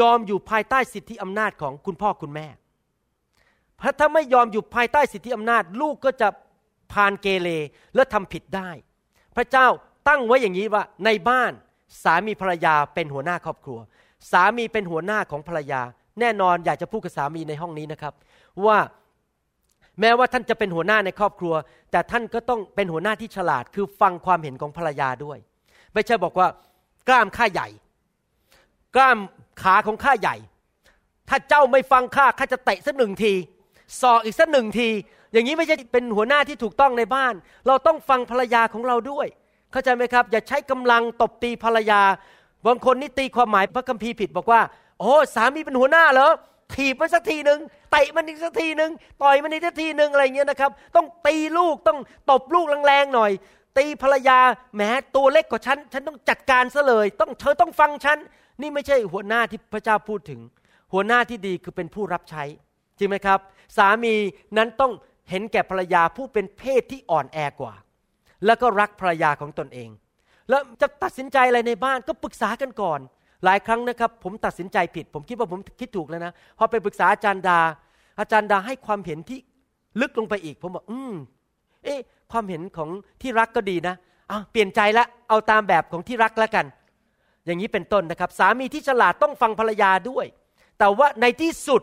[0.00, 2.46] ยอมอยู่ภายใต้สิทธิอำนาจของคุณพ่อคุณแม่
[3.76, 6.28] เพราะถ้าไม่ยอมอยู่ภายใต้สิทธิอำนาจ ลูกก็จะ
[6.92, 7.48] พานเกเร
[7.94, 8.70] และทำผิดได้
[9.36, 9.66] พระเจ้า
[10.08, 11.52] ตั้งไว้อย่างนี้ว่าในบ้าน
[12.02, 13.78] สามีภรรยาเป็นหัวหน้าครอบครัว
[14.32, 15.82] สามีเป็นหัวหน้าของภรรยา
[16.20, 18.14] แน่นอนอยากจะพูดกับสามีในห้องนี้นะครับ
[18.64, 18.78] ว่า
[20.00, 21.54] แม้ว่าท่านจะเป็นหัวหน้าในครอบครัว
[21.90, 25.38] แต่ท่านก็ต้องเป็นหัวหน้าที่ฉลาด คือฟังความเห็นของภรรยาด้วย
[25.94, 26.48] ไม่ใช่บอกว่า
[27.08, 27.68] กล้ามข้าใหญ่
[28.96, 29.18] กล้าม
[29.62, 30.36] ขาของข้าใหญ่
[31.28, 33.32] ถ้าเจ้าไม่ฟังข้าข้าจะเตะสักหนึ่งที
[34.00, 34.88] สอกอีกสักหนึ่งที
[35.32, 37.34] อย่างนี้ไม่ใช่เป็นหัวหน้าที่ถูกต้องในบ้าน
[37.66, 39.26] เราต้องฟังภรรยาของเราด้วย
[39.72, 42.00] เข้าใจไหมครับ อย่าใช้กำลังตบตีภรรยา
[42.66, 44.60] บางคนนี่ตีความหมายพระคัมภีร์ผิดบอกว่า
[45.00, 46.30] โอ้สามีเป็นหัวหน้าเหรอ
[46.74, 47.60] ถีบมันสักทีหนึ่ง
[47.90, 48.90] เตะมันอีกสักทีหนึ่ง
[49.22, 51.98] ต่อยมันอีกสักทีหนึ่งอะไรเงี้ยนะครับ ต้องตีลูกต้อง
[52.30, 53.32] ตบลูกแรงๆหน่อย
[53.78, 54.38] ตีภรรยา
[54.74, 54.82] แหม
[55.16, 58.18] ตัวเล็กกว่าฉันฉันต้องจัดการซะเลย ต้องเธอต้องฟังฉัน
[58.60, 60.40] นี่ไม่ใช่หัวหน้าที่พระเจ้าพูดถึง
[60.92, 62.44] หัวหน้าที่ดีคือเป็นผู้รับใช้
[62.98, 63.38] จริงไหมครับ
[63.76, 64.14] สามี
[64.56, 64.92] นั้นต้อง
[65.30, 67.74] เห็นแก่ภรรยาผู้เป็นเพศที่อ่อนแอกว่า
[68.46, 69.90] แล้วก็รักภรรยาของตนเอง
[70.48, 73.00] แล้วจะตัดสินใจอะไรในบ้านก็ปรึกษากันก่อน
[73.44, 77.58] หลายครั้งนะครับผมตัดสินใจผิด ผมคิดว่าผมคิดถูกแล้วนะพอไปปรึกษาอาจารย์ดา
[78.20, 79.38] อาจารย์ดาให้ความเห็นที่
[80.00, 81.14] ลึกลงไปอีก ผมบอกอืม
[81.84, 82.00] เอ๊ะ
[82.32, 82.90] ความเห็นของ
[83.22, 83.94] ที่รักก็ดีนะ
[84.30, 86.66] อะเปลี่ยนใจละเอาตามแบบของที่รักแล้วกัน
[87.46, 90.26] อย่างนี้เป็นต้นนะครับ สามีที่ฉลาดต้องฟังภรรยาด้วย
[90.78, 91.82] แต่ว่าในที่สุด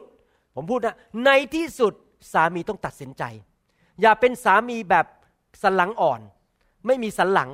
[0.56, 1.94] ผมพูดนะในที่สุด
[2.34, 3.24] สามีต้องตัดสินใจ
[4.02, 5.06] อย่าเป็นสามีแบบ
[5.62, 6.22] สันหลังอ่อน
[6.88, 7.50] ไม่มีสันหลัง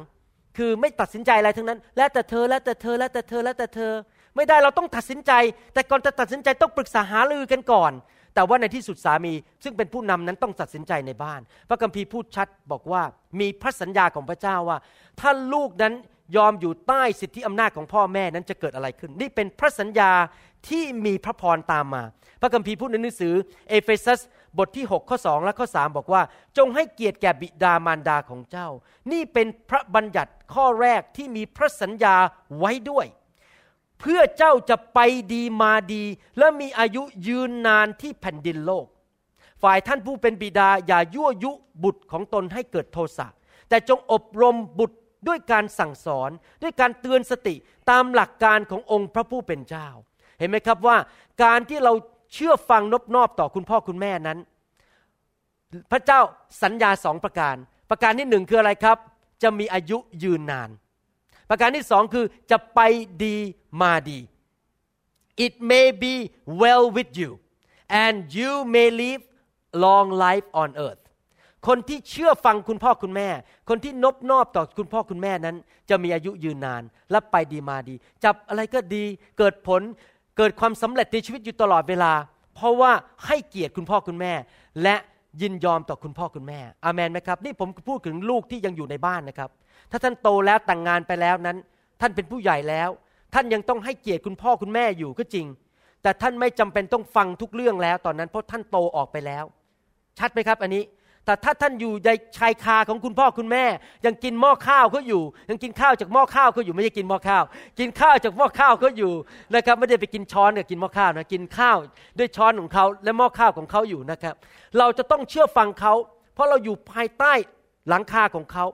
[0.58, 3.94] คือไม่ตัดสินใจอะไรทั้งนั้น แล้วแต่เธอแล้วแต่เธอแล้วแต่เธอแล้วแต่เธอ
[4.36, 5.32] ไม่ได้เราต้องตัดสินใจ
[5.74, 7.92] แต่ก่อนจะตัดสินใจต้องปรึกษาหารือกันก่อน
[8.36, 9.34] แต่ว่าในที่สุดสามี
[9.64, 13.02] ซึ่งเป็นผู้นำนั้นต้องตัดสินใจในบ้าน พระคัมภีร์พูดชัดบอกว่า
[13.40, 14.78] มีพระสัญญาของพระเจ้าว่า
[15.20, 15.94] ถ้าลูกนั้น
[16.38, 20.12] ยอมอยู่ใต้สิทธิอำนาจของพ่อแม่นั้นจะเกิดอะไรขึ้น นี่เป็นพระสัญญา
[20.70, 22.04] ที่มีพระพรตามมา
[22.42, 23.34] พระคัมภีร์พูดในหนังสือ
[23.70, 24.20] เอเฟซัส
[24.58, 26.22] บทที่ 6 ข้อ 2 และข้อ 3 บอกว่า
[26.58, 28.68] จงให้เกียรติแก่บิดามารดาของเจ้า
[29.12, 32.16] นี่เป็นพระบัญญัติข้อแรกที่มีพระสัญญา
[32.58, 33.08] ไว้ด้วย
[34.00, 35.00] เพื่อเจ้าจะไป
[35.34, 36.04] ดีมาดี
[36.38, 38.86] และมีอายุยืนนานที่แผ่นดินโลก
[39.62, 41.52] ฝ่ายท่านผู้เป็นบิดาอย่ายั่วยุ
[41.84, 43.28] บุตรของตนให้เกิดโทสะ
[43.70, 44.98] แต่จงอบรมบุตร
[45.28, 46.30] ด้วยการสั่งสอน
[46.62, 47.56] ด้วยการเตือนสติ
[47.90, 49.88] ตามหลักการขององค์พระผู้เป็นเจ้า
[50.40, 50.98] เห็นไหมครับว่า
[51.44, 51.94] การที่เรา
[52.34, 54.40] เชื่อฟังนบนอบต่อคุณพ่อคุณแม่นั้น
[55.92, 56.20] พระเจ้า
[56.64, 57.56] สัญญาสองประการ
[57.90, 58.98] ประการที่หนึ่งคืออะไรครับ
[59.44, 60.70] จะมีอายุยืนนาน
[61.50, 62.80] ประการที่สองคือจะไป
[63.26, 63.38] ดี
[63.82, 64.20] มาดี
[65.46, 66.14] it may be
[66.62, 67.32] well with you
[68.04, 69.24] and you may live
[69.86, 71.04] long life on earth
[71.68, 73.30] คนที่เชื่อฟังคุณพ่อคุณแม่
[73.70, 75.56] คนที่นบนอบต่อคุณพ่อคุณแม่นั้น
[75.90, 79.04] จะมีอายุยืนนาน และไปดีมาดี จับอะไรก็ดี
[79.38, 79.82] เกิดผล
[80.38, 82.14] เกิดความสำเร็จในชีวิตอยู่ตลอดเวลา
[82.56, 82.92] เพราะว่า
[83.26, 84.34] ให้เกียรติคุณพ่อคุณแม่
[84.84, 84.96] และ
[85.42, 89.50] ยินยอมต่อคุณพ่อคุณแม่อามนไหมครับ นี่ผมพูดถึงลูกที่ยังอยู่ในบ้านนะครับ
[89.92, 91.58] ถ้าท่านโตแล้วแต่งงานไปแล้วนั้น
[92.02, 92.90] ท่านเป็นผู้ใหญ่แล้ว
[93.34, 95.46] ท่านยังต้องให้เกียรติคุณพ่อคุณแม่อยู่ก็จริง
[96.02, 99.44] แต่ท่านไม่จำเป็นต้องฟังทุกเรื่องแล้วตอนนั้น เพราะท่านโตออกไปแล้ว
[100.20, 100.84] ชัดไหมครับ อันนี้
[101.26, 103.66] แต่ถ้าท่านอยู่ในชายคาของคุณพ่อคุณแม่
[104.06, 107.44] ยังกินหม้อข้าวเขาอยู่ ยังกินข้าวจากหม้อข้าวเขาอยู่ไม่ใช่กินหม้อข้าว
[107.80, 109.12] กินข้าวจากหม้อข้าวเขาอยู่
[109.56, 111.78] นะครับไม่ได้ไปกินช้อนกับกินหม้อข้าวนะกินข้าว
[112.18, 114.36] ด้วยช้อนของเขาและหม้อข้าวของเขาอยู่นะครับ
[114.78, 115.94] เราจะต้องเชื่อฟังเขา
[116.34, 117.34] เพราะเราอยู่ภายใต้
[117.90, 118.66] หลังคาของเขา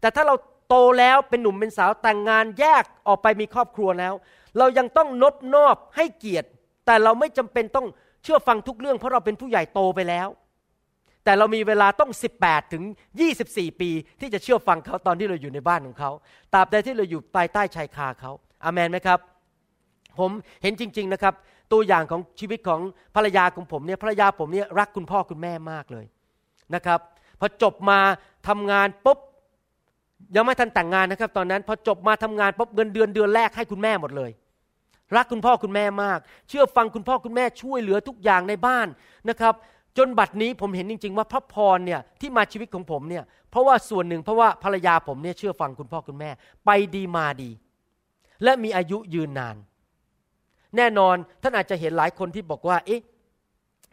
[0.00, 0.34] แต่ถ้าเรา
[0.68, 4.14] โตแล้วเป็นหนุ่มเป็นสาวแต่งงานแยกออกไปมีครอบครัวแล้ว
[4.58, 6.48] เรายังต้องนบนอบให้เกียรติ
[6.86, 7.86] แต่เราไม่จำเป็นต้อง
[8.22, 10.28] เชื่อฟังทุกเรื่องเพราะเราเป็นผู้ใหญ่โตไปแล้ว
[11.28, 12.10] แต่เรามีเวลาต้อง
[12.42, 12.84] 18 ถึง
[13.30, 16.10] 24 ปี ที่จะเชื่อฟังเขาตอนที่เราอยู่ในบ้านของเขา
[16.54, 18.32] ตราบใดที่เราอยู่ภายใต้ชายคาเขา
[18.64, 19.18] อามันไหมครับ
[20.18, 20.30] ผม
[20.62, 21.34] เห็นจริง ๆนะครับ
[21.72, 22.80] ตัวอย่างของชีวิตของ
[23.14, 26.06] ภรรยาของผมเนี่ยภรรยาผมเนี่ยรักคุณพ่อคุณแม่มากเลย
[26.74, 27.00] นะครับ
[27.40, 27.98] พอจบมา
[28.48, 29.18] ทำงานปุ๊บ
[30.36, 34.30] ยังไม่ทันแต่งงานนะครับ ตอนนั้นพอจบมาทำงานปุ๊บเงินเดือนเดือนแรกให้คุณแม่หมดเลย
[35.16, 36.18] รักคุณพ่อคุณแม่มาก
[36.48, 38.86] เชื่อฟังคุณพ่อคุณแม่ช่วยเหลือทุกอย่างในบ้าน
[39.30, 39.54] นะครับ
[39.98, 46.30] จนบัดนี้ผมเห็นจริง ๆ ว่าพระพรเนี่ยที่มาชีวิตของผมเนี่ยเพราะว่าส่วนหนึ่งเพราะว่าภรรยาผมเนี่ยเชื่อฟังคุณพ่อคุณแม่
[46.66, 47.50] ไปดีมาดี
[48.44, 49.56] และมีอายุยืนนาน
[50.76, 53.00] แน่นอนท่านอาจจะเห็นหลายคนที่บอกว่า เอ๊ะ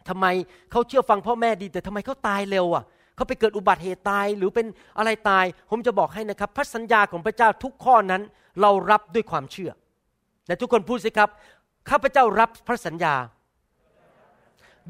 [0.10, 0.26] ทำไม
[0.72, 2.84] เขาเชื่อฟังพ่อแม่ดี แต่ทำไมเขาตายเร็วอะ
[3.16, 4.66] เขาไปเกิดอุบัติเหตุตายหรือเป็น
[4.98, 8.22] อะไรตาย ผมจะบอกให้นะครับ พระสัญญาของพระเจ้าทุกข้อนั้น
[8.62, 9.72] เรารับด้วยความเชื่อ
[10.48, 11.30] แต่ทุกคนพูดสิครับ
[11.90, 13.16] ข้าพเจ้ารับพระสัญญา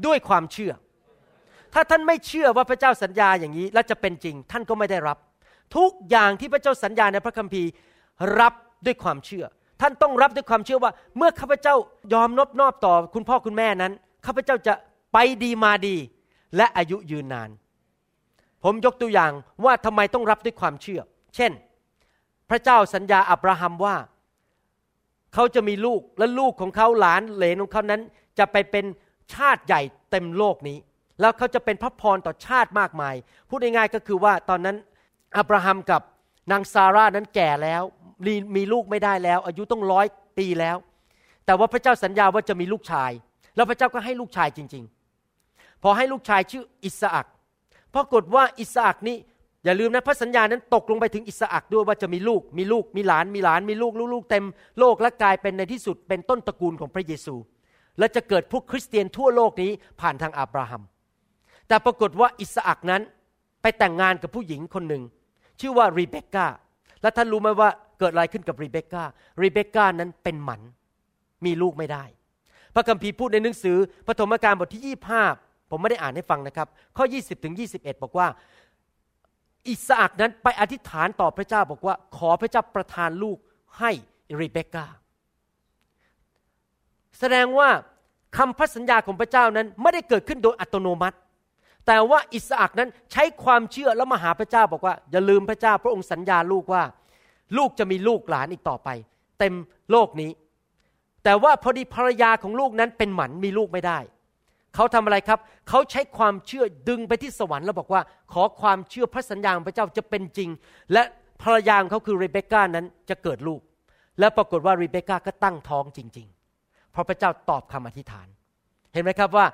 [0.06, 0.72] ด้วยความเชื่อ
[1.78, 5.18] ถ้าท่านไม่เชื่อว่าพระเจ้าสัญญาอย่างนี้และจะเป็นจริง ท่านก็ไม่ได้รับ
[5.76, 7.70] ทุกอย่างที่พระเจ้าสัญญาในพระคัมภีร์
[8.40, 8.54] รับ
[8.86, 9.44] ด้วยความเชื่อ
[9.80, 11.74] ท่านต้องรับด้วยความเชื่อว่า เมื่อข้าพเจ้า
[12.12, 13.92] ยอมนบนอบต่อคุณพ่อคุณแม่นั้น
[14.26, 14.74] ข้าพเจ้าจะ
[15.12, 15.96] ไปดีมาดี
[16.56, 17.50] และอายุยืนนาน
[18.64, 19.32] ผมยกตัวอย่าง
[19.64, 21.00] ว่าทำไมต้องรับด้วยความเชื่อ
[21.36, 21.52] เช่น
[22.50, 23.96] พระเจ้าสัญญาอับราฮัมว่า
[25.34, 28.00] เขาจะมีลูกและลูกของเขาหลานเหลนของเขานั้น
[28.38, 28.84] จะไปเป็น
[29.34, 30.78] ชาติใหญ่เต็มโลกนี้
[31.20, 33.14] แล้วเขาจะเป็นพระพรต่อชาติมากมาย
[33.48, 34.76] พูดง่ายๆก็คือว่าตอนนั้น
[35.38, 36.02] อับราฮัมกับ
[36.52, 37.82] นางซาร่านั้นแก่แล้ว
[38.56, 40.06] มีลูกไม่ได้แล้ว อายุต้องร้อย
[40.38, 40.76] ปีแล้ว
[41.46, 43.10] แต่ว่าพระเจ้าสัญญาว่าจะมีลูกชาย
[43.56, 44.84] แล้วพระเจ้าก็ให้ลูกชายจริง
[45.34, 47.26] ๆ พอให้ลูกชายชื่ออิสอัก
[47.94, 49.16] ปรากฏว่าอิสอักนี้
[49.64, 54.44] อย่าลืมนะพระสัญญานั้นตกลงไปถึงอิสอักด้วยว่าจะมีลูก มีลูก มีหลาน มีหลาน มีลูกลูกๆเต็ม
[54.80, 57.34] โลกและกลายเป็นในที่สุดเป็นต้นตระกูลของพระเยซู
[57.98, 60.82] และจะเกิดพวกคริสเตียนทั่วโลกนี้ผ่านทางอับราฮัม
[61.68, 63.02] แต่ปรากฏว่าอิสอักนั้น
[63.62, 65.02] ไปแต่งงานกับผู้หญิงคนหนึ่ง
[65.60, 66.46] ชื่อว่ารีเบคก้า
[67.02, 69.04] และท่านรู้ไหมว่าเกิดอะไรขึ้นกับรีเบคก้า
[69.42, 70.60] รีเบคก้านั้นเป็นหมัน
[71.44, 72.04] มีลูกไม่ได้
[72.74, 74.96] พระคัมภีร์พูดในหนังสือปฐมกาลบทที่
[75.30, 78.26] 25 ผมไม่ได้อ่านให้ฟังนะครับ ข้อ 20ถึง21 บอกว่า
[79.68, 83.38] อิสอักนั้นไปอธิษฐานต่อพระเจ้าบอกว่า ขอพระเจ้าประทานลูก
[83.78, 83.90] ให้
[84.40, 84.86] รีเบคก้า
[87.18, 87.68] แสดงว่า
[88.36, 91.16] คำพันสัญญาของพระเจ้านั้นไม่ได้เกิดขึ้นโดยอัตโนมัติ
[91.86, 96.82] แต่ว่าอิสอักนั้นใช้ความเชื่อแล้วมาหาพระเจ้าบอกว่า อย่าลืมพระเจ้า พระองค์สัญญาลูกว่า
[97.56, 98.88] ลูกจะมีลูกหลานอีกต่อไป
[99.38, 99.54] เต็ม
[99.90, 100.30] โลกนี้
[101.24, 103.98] แต่ว่าพอดีภรรยาของลูกนั้นเป็นหมันมีลูกไม่ได้
[104.74, 110.50] เขาทำอะไรครับ เขาใช้ความเชื่อดึงไปที่สวรรค์แล้วบอกว่า ขอความเชื่อพระสัญญาของพระเจ้าจะเป็นจริง
[110.92, 111.02] และ
[111.42, 113.60] ภรรยาของเขาคือเรเบคก้านั้นจะเกิดลูก
[114.18, 116.26] และปรากฏว่าเรเบคก้าก็ตั้งท้องจริง
[116.58, 118.26] ๆ เพราะพระเจ้าตอบคำอธิษฐาน
[118.92, 119.46] เห็นไหมครับว่า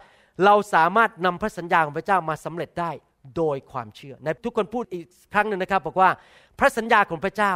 [0.44, 2.90] เราสามารถนำพระสัญญาของพระเจ้ามาสำเร็จได้
[3.36, 6.10] โดยความเชื่อในทุกคนพูดอีกครั้งหนึ่งนะครับ บอกว่า
[6.58, 7.54] พระสัญญาของพระเจ้า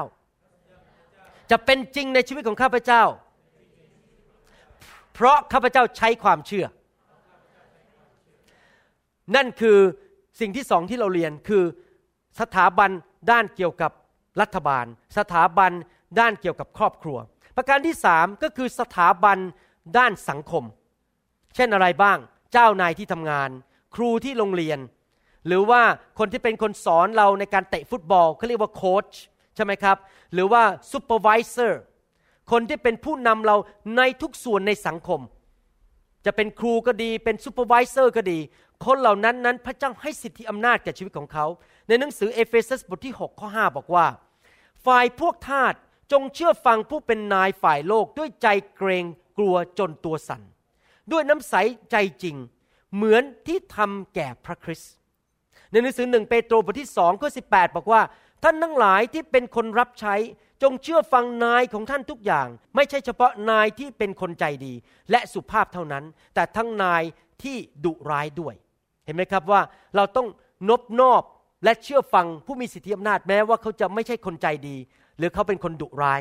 [1.50, 3.02] จะเป็นจริงในชีวิตของข้าพเจ้า
[5.14, 6.66] เพราะข้าพเจ้าใช้ความเชื่อ
[9.36, 9.78] นั่นคือ
[10.40, 11.64] สิ่งที่สองที่เราเรียนคือ
[12.40, 12.90] สถาบัน
[13.30, 13.92] ด้านเกี่ยวกับ
[14.40, 14.86] รัฐบาล
[15.18, 15.72] สถาบัน
[16.20, 17.18] ด้านเกี่ยวกับครอบครัว
[17.56, 19.38] ประการที่สามก็คือสถาบัน
[19.98, 20.64] ด้านสังคม
[21.54, 22.18] เช่นอะไรบ้าง
[22.52, 23.50] เจ้านายที่ทำงาน
[23.94, 24.78] ครูที่โรงเรียน
[25.46, 25.82] หรือว่า
[26.18, 29.06] คนที่เป็นคนสอนเราในการเตะฟุตบอลเขาเรียกว่าโค้ช
[29.54, 29.96] ใช่ไหมครับ
[30.32, 31.80] หรือว่า supervisor
[32.50, 33.56] คนที่เป็นผู้นำเรา
[33.96, 35.20] ในทุกส่วนในสังคม
[36.26, 38.38] จะเป็นครูก็ดีเป็น supervisor ก็ดี
[38.84, 41.46] คนเหล่านั้นนั้นพระเจ้าให้สิทธิอำนาจแก่ชีวิตของเขา
[41.88, 44.06] ในหนังสือเอเฟซัสบทที่ 6 ข้อ 5 บอกว่า
[44.86, 45.74] ฝ่ายพวกทาส
[46.12, 49.04] จงเชื่อฟังผู้เป็นนายฝ่ายโลกด้วยใจเกรง
[49.38, 50.42] กลัวจนตัวสัน่น
[51.12, 51.54] ด้วยน้ำใส
[51.90, 52.36] ใจจริง
[52.94, 54.92] เหมือนที่ทำแก่พระคริสต์
[55.70, 57.42] ในหนังสือหนึ่งเปโตรบทที่สองข้อสิ
[57.76, 58.02] บอกว่า
[58.44, 60.14] ท่านทั้งหลายที่เป็นคนรับใช้
[60.62, 62.46] จงเชื่อฟังนายของท่านทุกอย่าง
[62.76, 64.74] ไม่ใช่เฉพาะนายที่เป็นคนใจดี
[65.10, 66.04] และสุภาพเท่านั้น
[66.34, 67.02] แต่ทั้งนาย
[67.42, 68.54] ที่ดุร้ายด้วย
[69.04, 69.60] เห็นไหมครับว่า
[69.96, 70.26] เราต้อง
[70.68, 71.22] นบนอบ
[71.64, 74.76] และเชื่อฟังผู้มีสิทธิอำนาจแม้ว่าเขาจะไม่ใช่คนใจดี
[75.18, 76.20] หรือเขาเป็นคนดุร้าย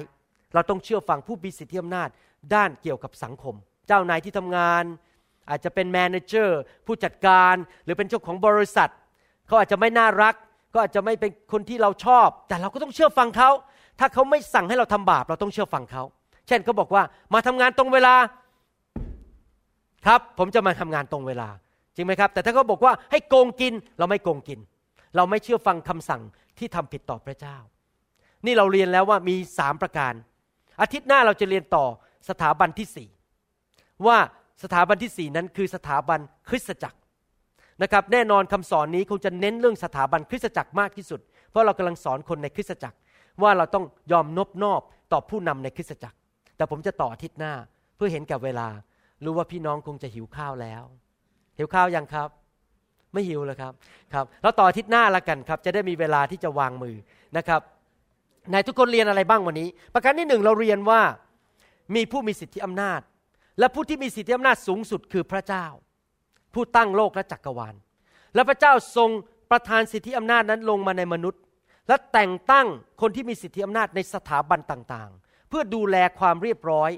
[0.54, 2.10] เราต้องเชื่อฟังผู้มีสิทธิอำนาจ
[2.54, 3.56] ด้านเกี่ยวกับสังคม
[3.88, 4.84] เจ้านายที่ทำงาน
[5.50, 8.92] อาจจะเป็นแมเนเจอร์ผู้จัดการ หรือเป็นเจ้าของบริษัท
[9.48, 10.36] เขาอาจจะไม่น่ารัก
[10.74, 13.50] ก็อาจจะไม่เป็นคนที่เราชอบ แต่เราก็ต้องเชื่อฟังเขา
[14.00, 16.04] ถ้าเขาไม่สั่งให้เราทำบาป เราต้องเชื่อฟังเขา
[16.48, 18.16] เช่นเขาบอกว่ามาทำงานตรงเวลา
[20.06, 21.50] ครับ ผมจะมาทำงานตรงเวลา
[21.96, 24.60] จริงไหมครับ แต่ถ้าเขาบอกว่าให้โกงกิน เราไม่โกงกิน
[25.16, 26.22] เราไม่เชื่อฟังคำสั่ง
[26.58, 27.58] ที่ทำผิดต่อพระเจ้า
[28.46, 30.14] นี่เราเรียนแล้วว่ามีสามประการ
[30.82, 31.86] อาทิตย์หน้าเราจะเรียนต่อ
[32.30, 33.10] สถาบันที่สี่
[34.08, 34.18] ว่า
[34.64, 36.20] สถาบันที่สี่นั้นคือสถาบัน
[36.50, 36.98] คริสตจักร
[37.82, 41.20] นะครับแน่นอนคำสอนนี้คงจะเน้นเรื่องสถาบันคริสตจักรมากที่สุด
[41.50, 42.98] เพราะเรากำลังสอนคนในคริสตจักร
[43.44, 44.82] ว่าเราต้องยอมนบนอบ
[45.12, 46.18] ต่อผู้นำในคริสตจักร
[46.58, 47.54] แต่ผมจะต่ออาทิตย์หน้า
[47.96, 48.68] เพื่อเห็นกับเวลา
[49.24, 50.84] รู้ว่าพี่น้องคงจะหิวข้าวแล้ว
[51.58, 52.30] หิวข้าวยังครับ
[53.14, 53.74] ไม่หิวเลยครับ
[54.14, 56.96] ครับเราต่ออาทิตย์หน้าละกันครับ จะได้มีเวลาที่จะวางมือ
[57.38, 57.62] นะครับ
[58.54, 61.02] นายทุกคนเรียนอะไรบ้างวันนี้ ประการที่หนึ่งเราเรียนว่า
[61.96, 63.02] มีผู้มีสิทธิอำนาจ
[63.60, 65.66] และผู้ที่มีสิทธิอำนาจสูงสุดคือพระเจ้า
[66.54, 67.76] ผู้ตั้งโลกและจักรวาล
[68.36, 69.10] และพระเจ้าทรง
[69.52, 71.42] ประทานสิทธิอำนาจนั้นลงมาในมนุษย์
[71.88, 72.68] และแต่งตั้ง
[73.02, 76.92] คนที่มีสิทธิอำนาจในสถาบันต่างๆ เพื่อดูแลความเรียบร้อย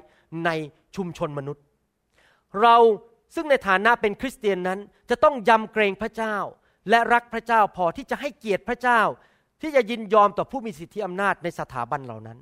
[0.44, 0.50] ใน
[0.96, 1.62] ชุมชนมนุษย์
[2.62, 2.76] เรา
[3.34, 4.78] ซึ่งในฐานะเป็นคริสเตียนนั้น
[5.10, 6.36] จะต้องยำเกรงพระเจ้า
[6.90, 9.00] และรักพระเจ้าพอที่จะให้เกียรติพระเจ้า
[9.60, 12.38] ที่จะยินยอมต่อผู้มีสิทธิอำนาจในสถาบันเหล่านั้น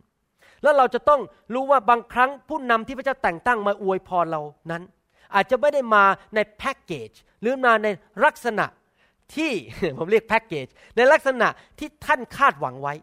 [0.63, 1.21] แล้วเราจะต้อง
[1.55, 4.41] รู้ว่าบางครั้งผู้นำที่พระเจ้าแต่งตั้งมาอวยพรเรา
[4.71, 4.83] นั้น
[5.35, 6.05] อาจจะไม่ได้มา
[6.35, 7.89] ในแพ็กเกจหรือมาใน
[8.25, 8.67] ลักษณะ
[9.35, 9.53] ที่
[9.99, 11.49] ผมเรียกแพ็กเกจในลักษณะ
[11.79, 12.95] ที่ท่านคาดหวังไว้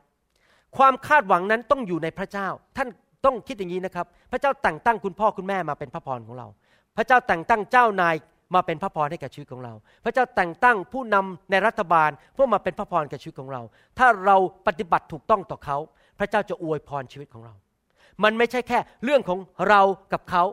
[0.78, 2.48] ความคาดหวังนั้นต้องอยู่ในพระเจ้า
[2.78, 2.88] ท่าน
[3.26, 6.48] ต้องคิดอย่างนี้นะครับ พระเจ้าแต่งตั้งคุณพ่อคุณแม่มาเป็นพระพรของเรา
[6.98, 8.16] พระเจ้าแต่งตั้งเจ้านาย
[8.56, 9.74] มาเป็นพระพรให้กับชีวิตของเรา
[10.04, 13.62] พระเจ้าแต่งตั้งผู้นำในรัฐบาลเพื่อมาเป็นพระพรกับชีวิตของเรา
[13.98, 14.38] ถ้าเรา
[14.68, 15.78] ปฏิบัติถูกต้องต่อเขา
[16.24, 17.54] ระเจ้าจะอวยพรชีวิตของเรา
[18.24, 19.82] มันไม่ใช่แค่เรื่องของเรา
[20.14, 20.44] กับเขา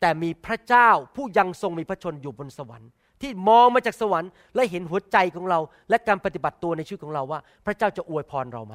[0.00, 2.90] แต่มีพระเจ้าผู้ยังทรงมีพระชนอยู่บนสวรรค์
[3.20, 5.58] ที่มองมาจากสวรรค์และเห็นหัวใจของเรา
[5.90, 8.74] และการปฏิบัติตัวในชีวิตของเราว่า พระเจ้าจะอวยพรเราไหม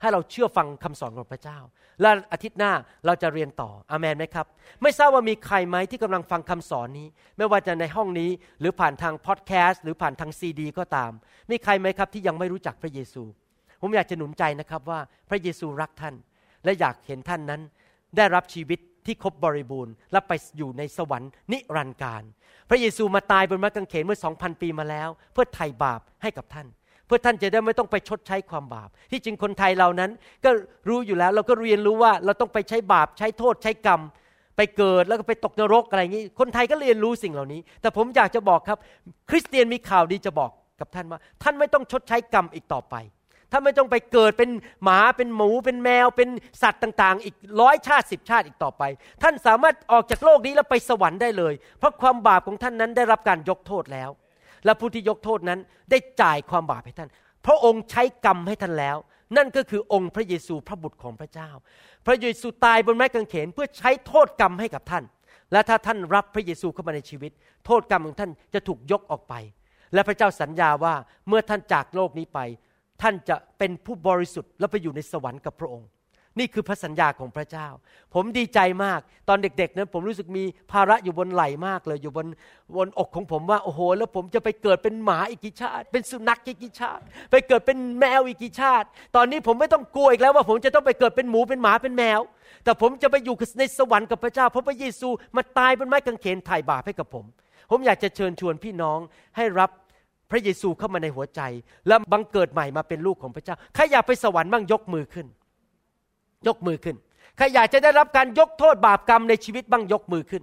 [0.00, 1.58] ให้เราเชื่อฟังคำสอนของพระเจ้า
[2.00, 2.72] และอาทิตย์หน้า
[3.06, 4.46] เราจะเรียนต่ออามันไหมครับ
[4.82, 11.10] ไม่ทราบว่ามีใครไหมที่กำลังฟังคำสอนนี้ ไม่ว่าจะในห้องนี้ หรือผ่านทางพอดแคสต์หรือผ่านทางซีดี ก็ตาม
[11.50, 13.22] มีใครไหมครับที่ยังไม่รู้จักพระเยซู
[13.80, 16.14] ผมอยากจะหนุนใจนะครับว่าพระเยซูรักท่าน
[16.64, 17.60] และอยากเห็นท่านนั้น
[18.16, 22.22] ได้รับชีวิตที่ครบบริบูรณ์ และไปอยู่ในสวรรค์นิรันดร์การ
[22.70, 26.66] พระเยซูมาตายบนไม้กางเขนเมื่อสองพันปีมาแล้ว เพื่อไถ่บาปให้กับท่าน
[27.06, 30.10] เพื่อท่านจะได้ไม่ต้องไปชดใช้ความบาป ที่จริงคนไทยเรานั้น
[30.44, 30.50] ก็
[30.88, 34.00] รู้อยู่แล้วเราก็เรียนรู้ว่าเราต้องไปใช้บาปใช้โทษใช้กรรม
[34.56, 38.78] ไปเกิดแล้วก็ไปตกนรกอะไรอย่างนี้ คนไทยก็เรียนรู้สิ่งเหล่านี้ แต่ผมอยากจะบอกครับ
[39.30, 40.50] คริสเตียนมีข่าวดีจะบอก
[40.80, 42.94] กับท่านว่า ท่านไม่ต้องชดใช้กรรมอีกต่อไป
[43.52, 44.50] ถ้าไม่ต้องไปเกิดเป็น
[44.84, 46.28] หมาเป็นหมูเป็นแมวเป็น
[46.62, 48.82] สัตว์ต่างๆ อีกร้อยชาติสิบชาติอีกต่อไป
[49.22, 54.10] ท่านสามารถออกจากโลกนี้แล้วไปสวรรค์ได้เลย เพราะความบาปของท่านนั้นได้รับการยกโทษแล้ว
[54.64, 57.10] และผู้ที่ยกโทษนั้นได้จ่ายความบาปให้ท่าน
[57.46, 58.96] พระองค์ใช้กรรมให้ท่านแล้ว
[59.36, 61.50] นั่นก็คือองค์พระเยซูพระบุตรของพระเจ้า
[62.06, 65.04] พระเยซูตายบนไม้กางเขนเพื่อใช้โทษกรรมให้กับท่าน
[65.52, 67.32] และถ้าท่านรับพระเยซูเข้ามาในชีวิต
[67.66, 69.34] โทษกรรมของท่านจะถูกยกออกไป
[69.94, 70.94] และพระเจ้าสัญญาว่า
[71.28, 72.38] เมื่อท่านจากโลกนี้ไป
[73.02, 75.88] ท่านจะเป็นผู้บริสุทธิ์และไปอยู่ในสวรรค์กับพระองค์
[76.38, 77.68] นี่คือพระสัญญาของพระเจ้า
[78.14, 82.26] ผมดีใจมากตอนเด็ก ๆ นั้นผมรู้สึกมีภาระอยู่บนไหล่มากเลย อยู่บน
[82.76, 88.86] บนอกของผมว่าโอ้โห แล้วผมจะไปเกิดเป็นหมาอีกกี่ชาติ เป็นสุนัขอีกกี่ชาติ ไปเกิดเป็นแมวอีกกี่ชาติ
[89.16, 92.20] ตอนนี้ผมไม่ต้องกลัวอีกแล้วว่าผมจะต้องไปเกิดเป็นหมูเป็นหมาเป็นแมว
[92.64, 97.24] แต่ผมจะไปอยู่ในสวรรค์กับพระเจ้า เพราะพระเยซูมาตายบนไม้กางเขนไถ่บาปให้กับผม
[97.70, 98.98] ผมอยากจะเชิญชวนพี่น้อง
[99.36, 99.70] ให้รับ
[100.30, 101.40] พระเยซูเข้ามาในหัวใจ
[101.88, 105.26] และบังเกิดใหม่มาเป็นลูกของพระเจ้าใครอยากไปสวรรค์บ้างยกมือขึ้น
[106.46, 106.96] ยกมือขึ้น
[107.36, 110.42] ใครอยากจะได้รับการยกโทษบาปกรรมในชีวิตบ้างยกมือขึ้น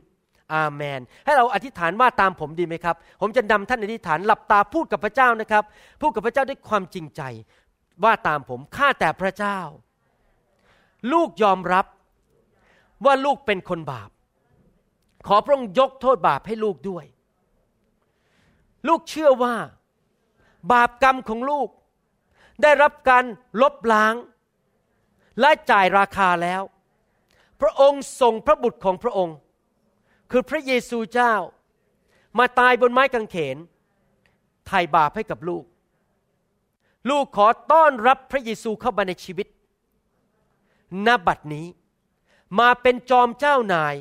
[0.53, 5.63] อาเมน ให้เราอธิษฐานว่าตามผมดีไหมครับ ผมจะนำท่านอธิษฐานหลับตาพูดกับพระเจ้านะครับ
[6.01, 7.21] พูดกับพระเจ้าด้วยความจริงใจ
[8.03, 9.59] ว่าตามผมข้าแต่พระเจ้า
[11.11, 11.85] ลูกยอมรับ
[13.05, 14.09] ว่าลูกเป็นคนบาป
[15.27, 17.05] ขอพระองค์ยกโทษบาปให้ลูกด้วย
[18.87, 19.55] ลูกเชื่อว่า
[20.71, 21.69] บาปกรรมของลูก
[22.61, 23.23] ได้รับการ
[23.61, 24.15] ลบล้าง
[25.39, 26.61] และจ่ายราคาแล้ว
[27.61, 29.37] พระองค์ส่งพระบุตรของพระองค์
[30.31, 31.33] คือพระเยซูเจ้า
[32.39, 33.57] มาตายบนไม้กางเขน
[34.67, 35.63] ไถ่บาปให้กับลูก
[37.09, 39.47] ลูกขอต้อนรับพระเยซูเข้ามาในชีวิต
[41.05, 41.67] ณบัดนี้
[42.59, 43.95] มาเป็นจอมเจ้านาย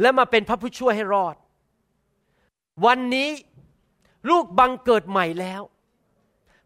[0.00, 1.36] และมาเป็นพระผู้ช่วยให้รอด
[2.84, 3.28] วันนี้
[4.28, 5.62] ลูกบังเกิดใหม่แล้ว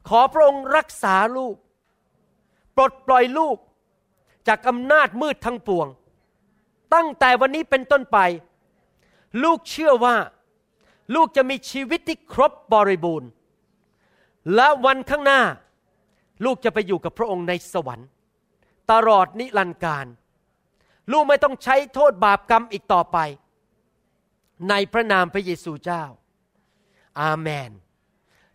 [0.09, 1.57] ขอพระองค์รักษาลูก
[2.77, 3.57] ปลดปล่อยลูก
[4.49, 5.89] จากอำนาจมืดทั้งปวง
[6.95, 8.19] ตั้งแต่วันนี้เป็นต้นไป
[9.43, 10.17] ลูกเชื่อว่า
[11.15, 13.29] ลูกจะมีชีวิตที่ครบบริบูรณ์
[14.55, 15.43] และวันข้างหน้า
[16.45, 18.09] ลูกจะไปอยู่กับพระองค์ในสวรรค์
[18.91, 20.07] ตลอดนิรันดร์การ
[21.13, 23.19] ลูกไม่ต้องใช้โทษบาปกรรมอีกต่อไป
[24.69, 26.05] ในพระนามพระเยซูเจ้า
[27.21, 27.71] อาเมน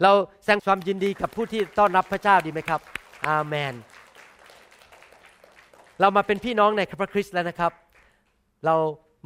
[0.02, 0.12] เรา
[0.44, 2.82] แสดงความยินดีกับผู้ที่ต้อนรับพระเจ้าดีไหมครับ
[3.28, 3.74] อาเมน
[6.00, 7.72] เรามาเป็นพี่น้องในพระคริสต์แล้วนะครับ
[8.66, 8.76] เรา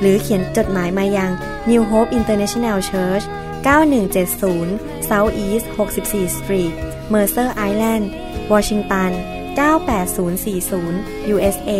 [0.00, 1.30] หรือเขียนจดหมายมายัง
[1.70, 3.24] New Hope International Church
[3.64, 6.72] 9170 South East 64 Street
[7.12, 8.04] Mercer Island
[8.52, 9.10] Washington
[9.58, 11.72] 98040 USA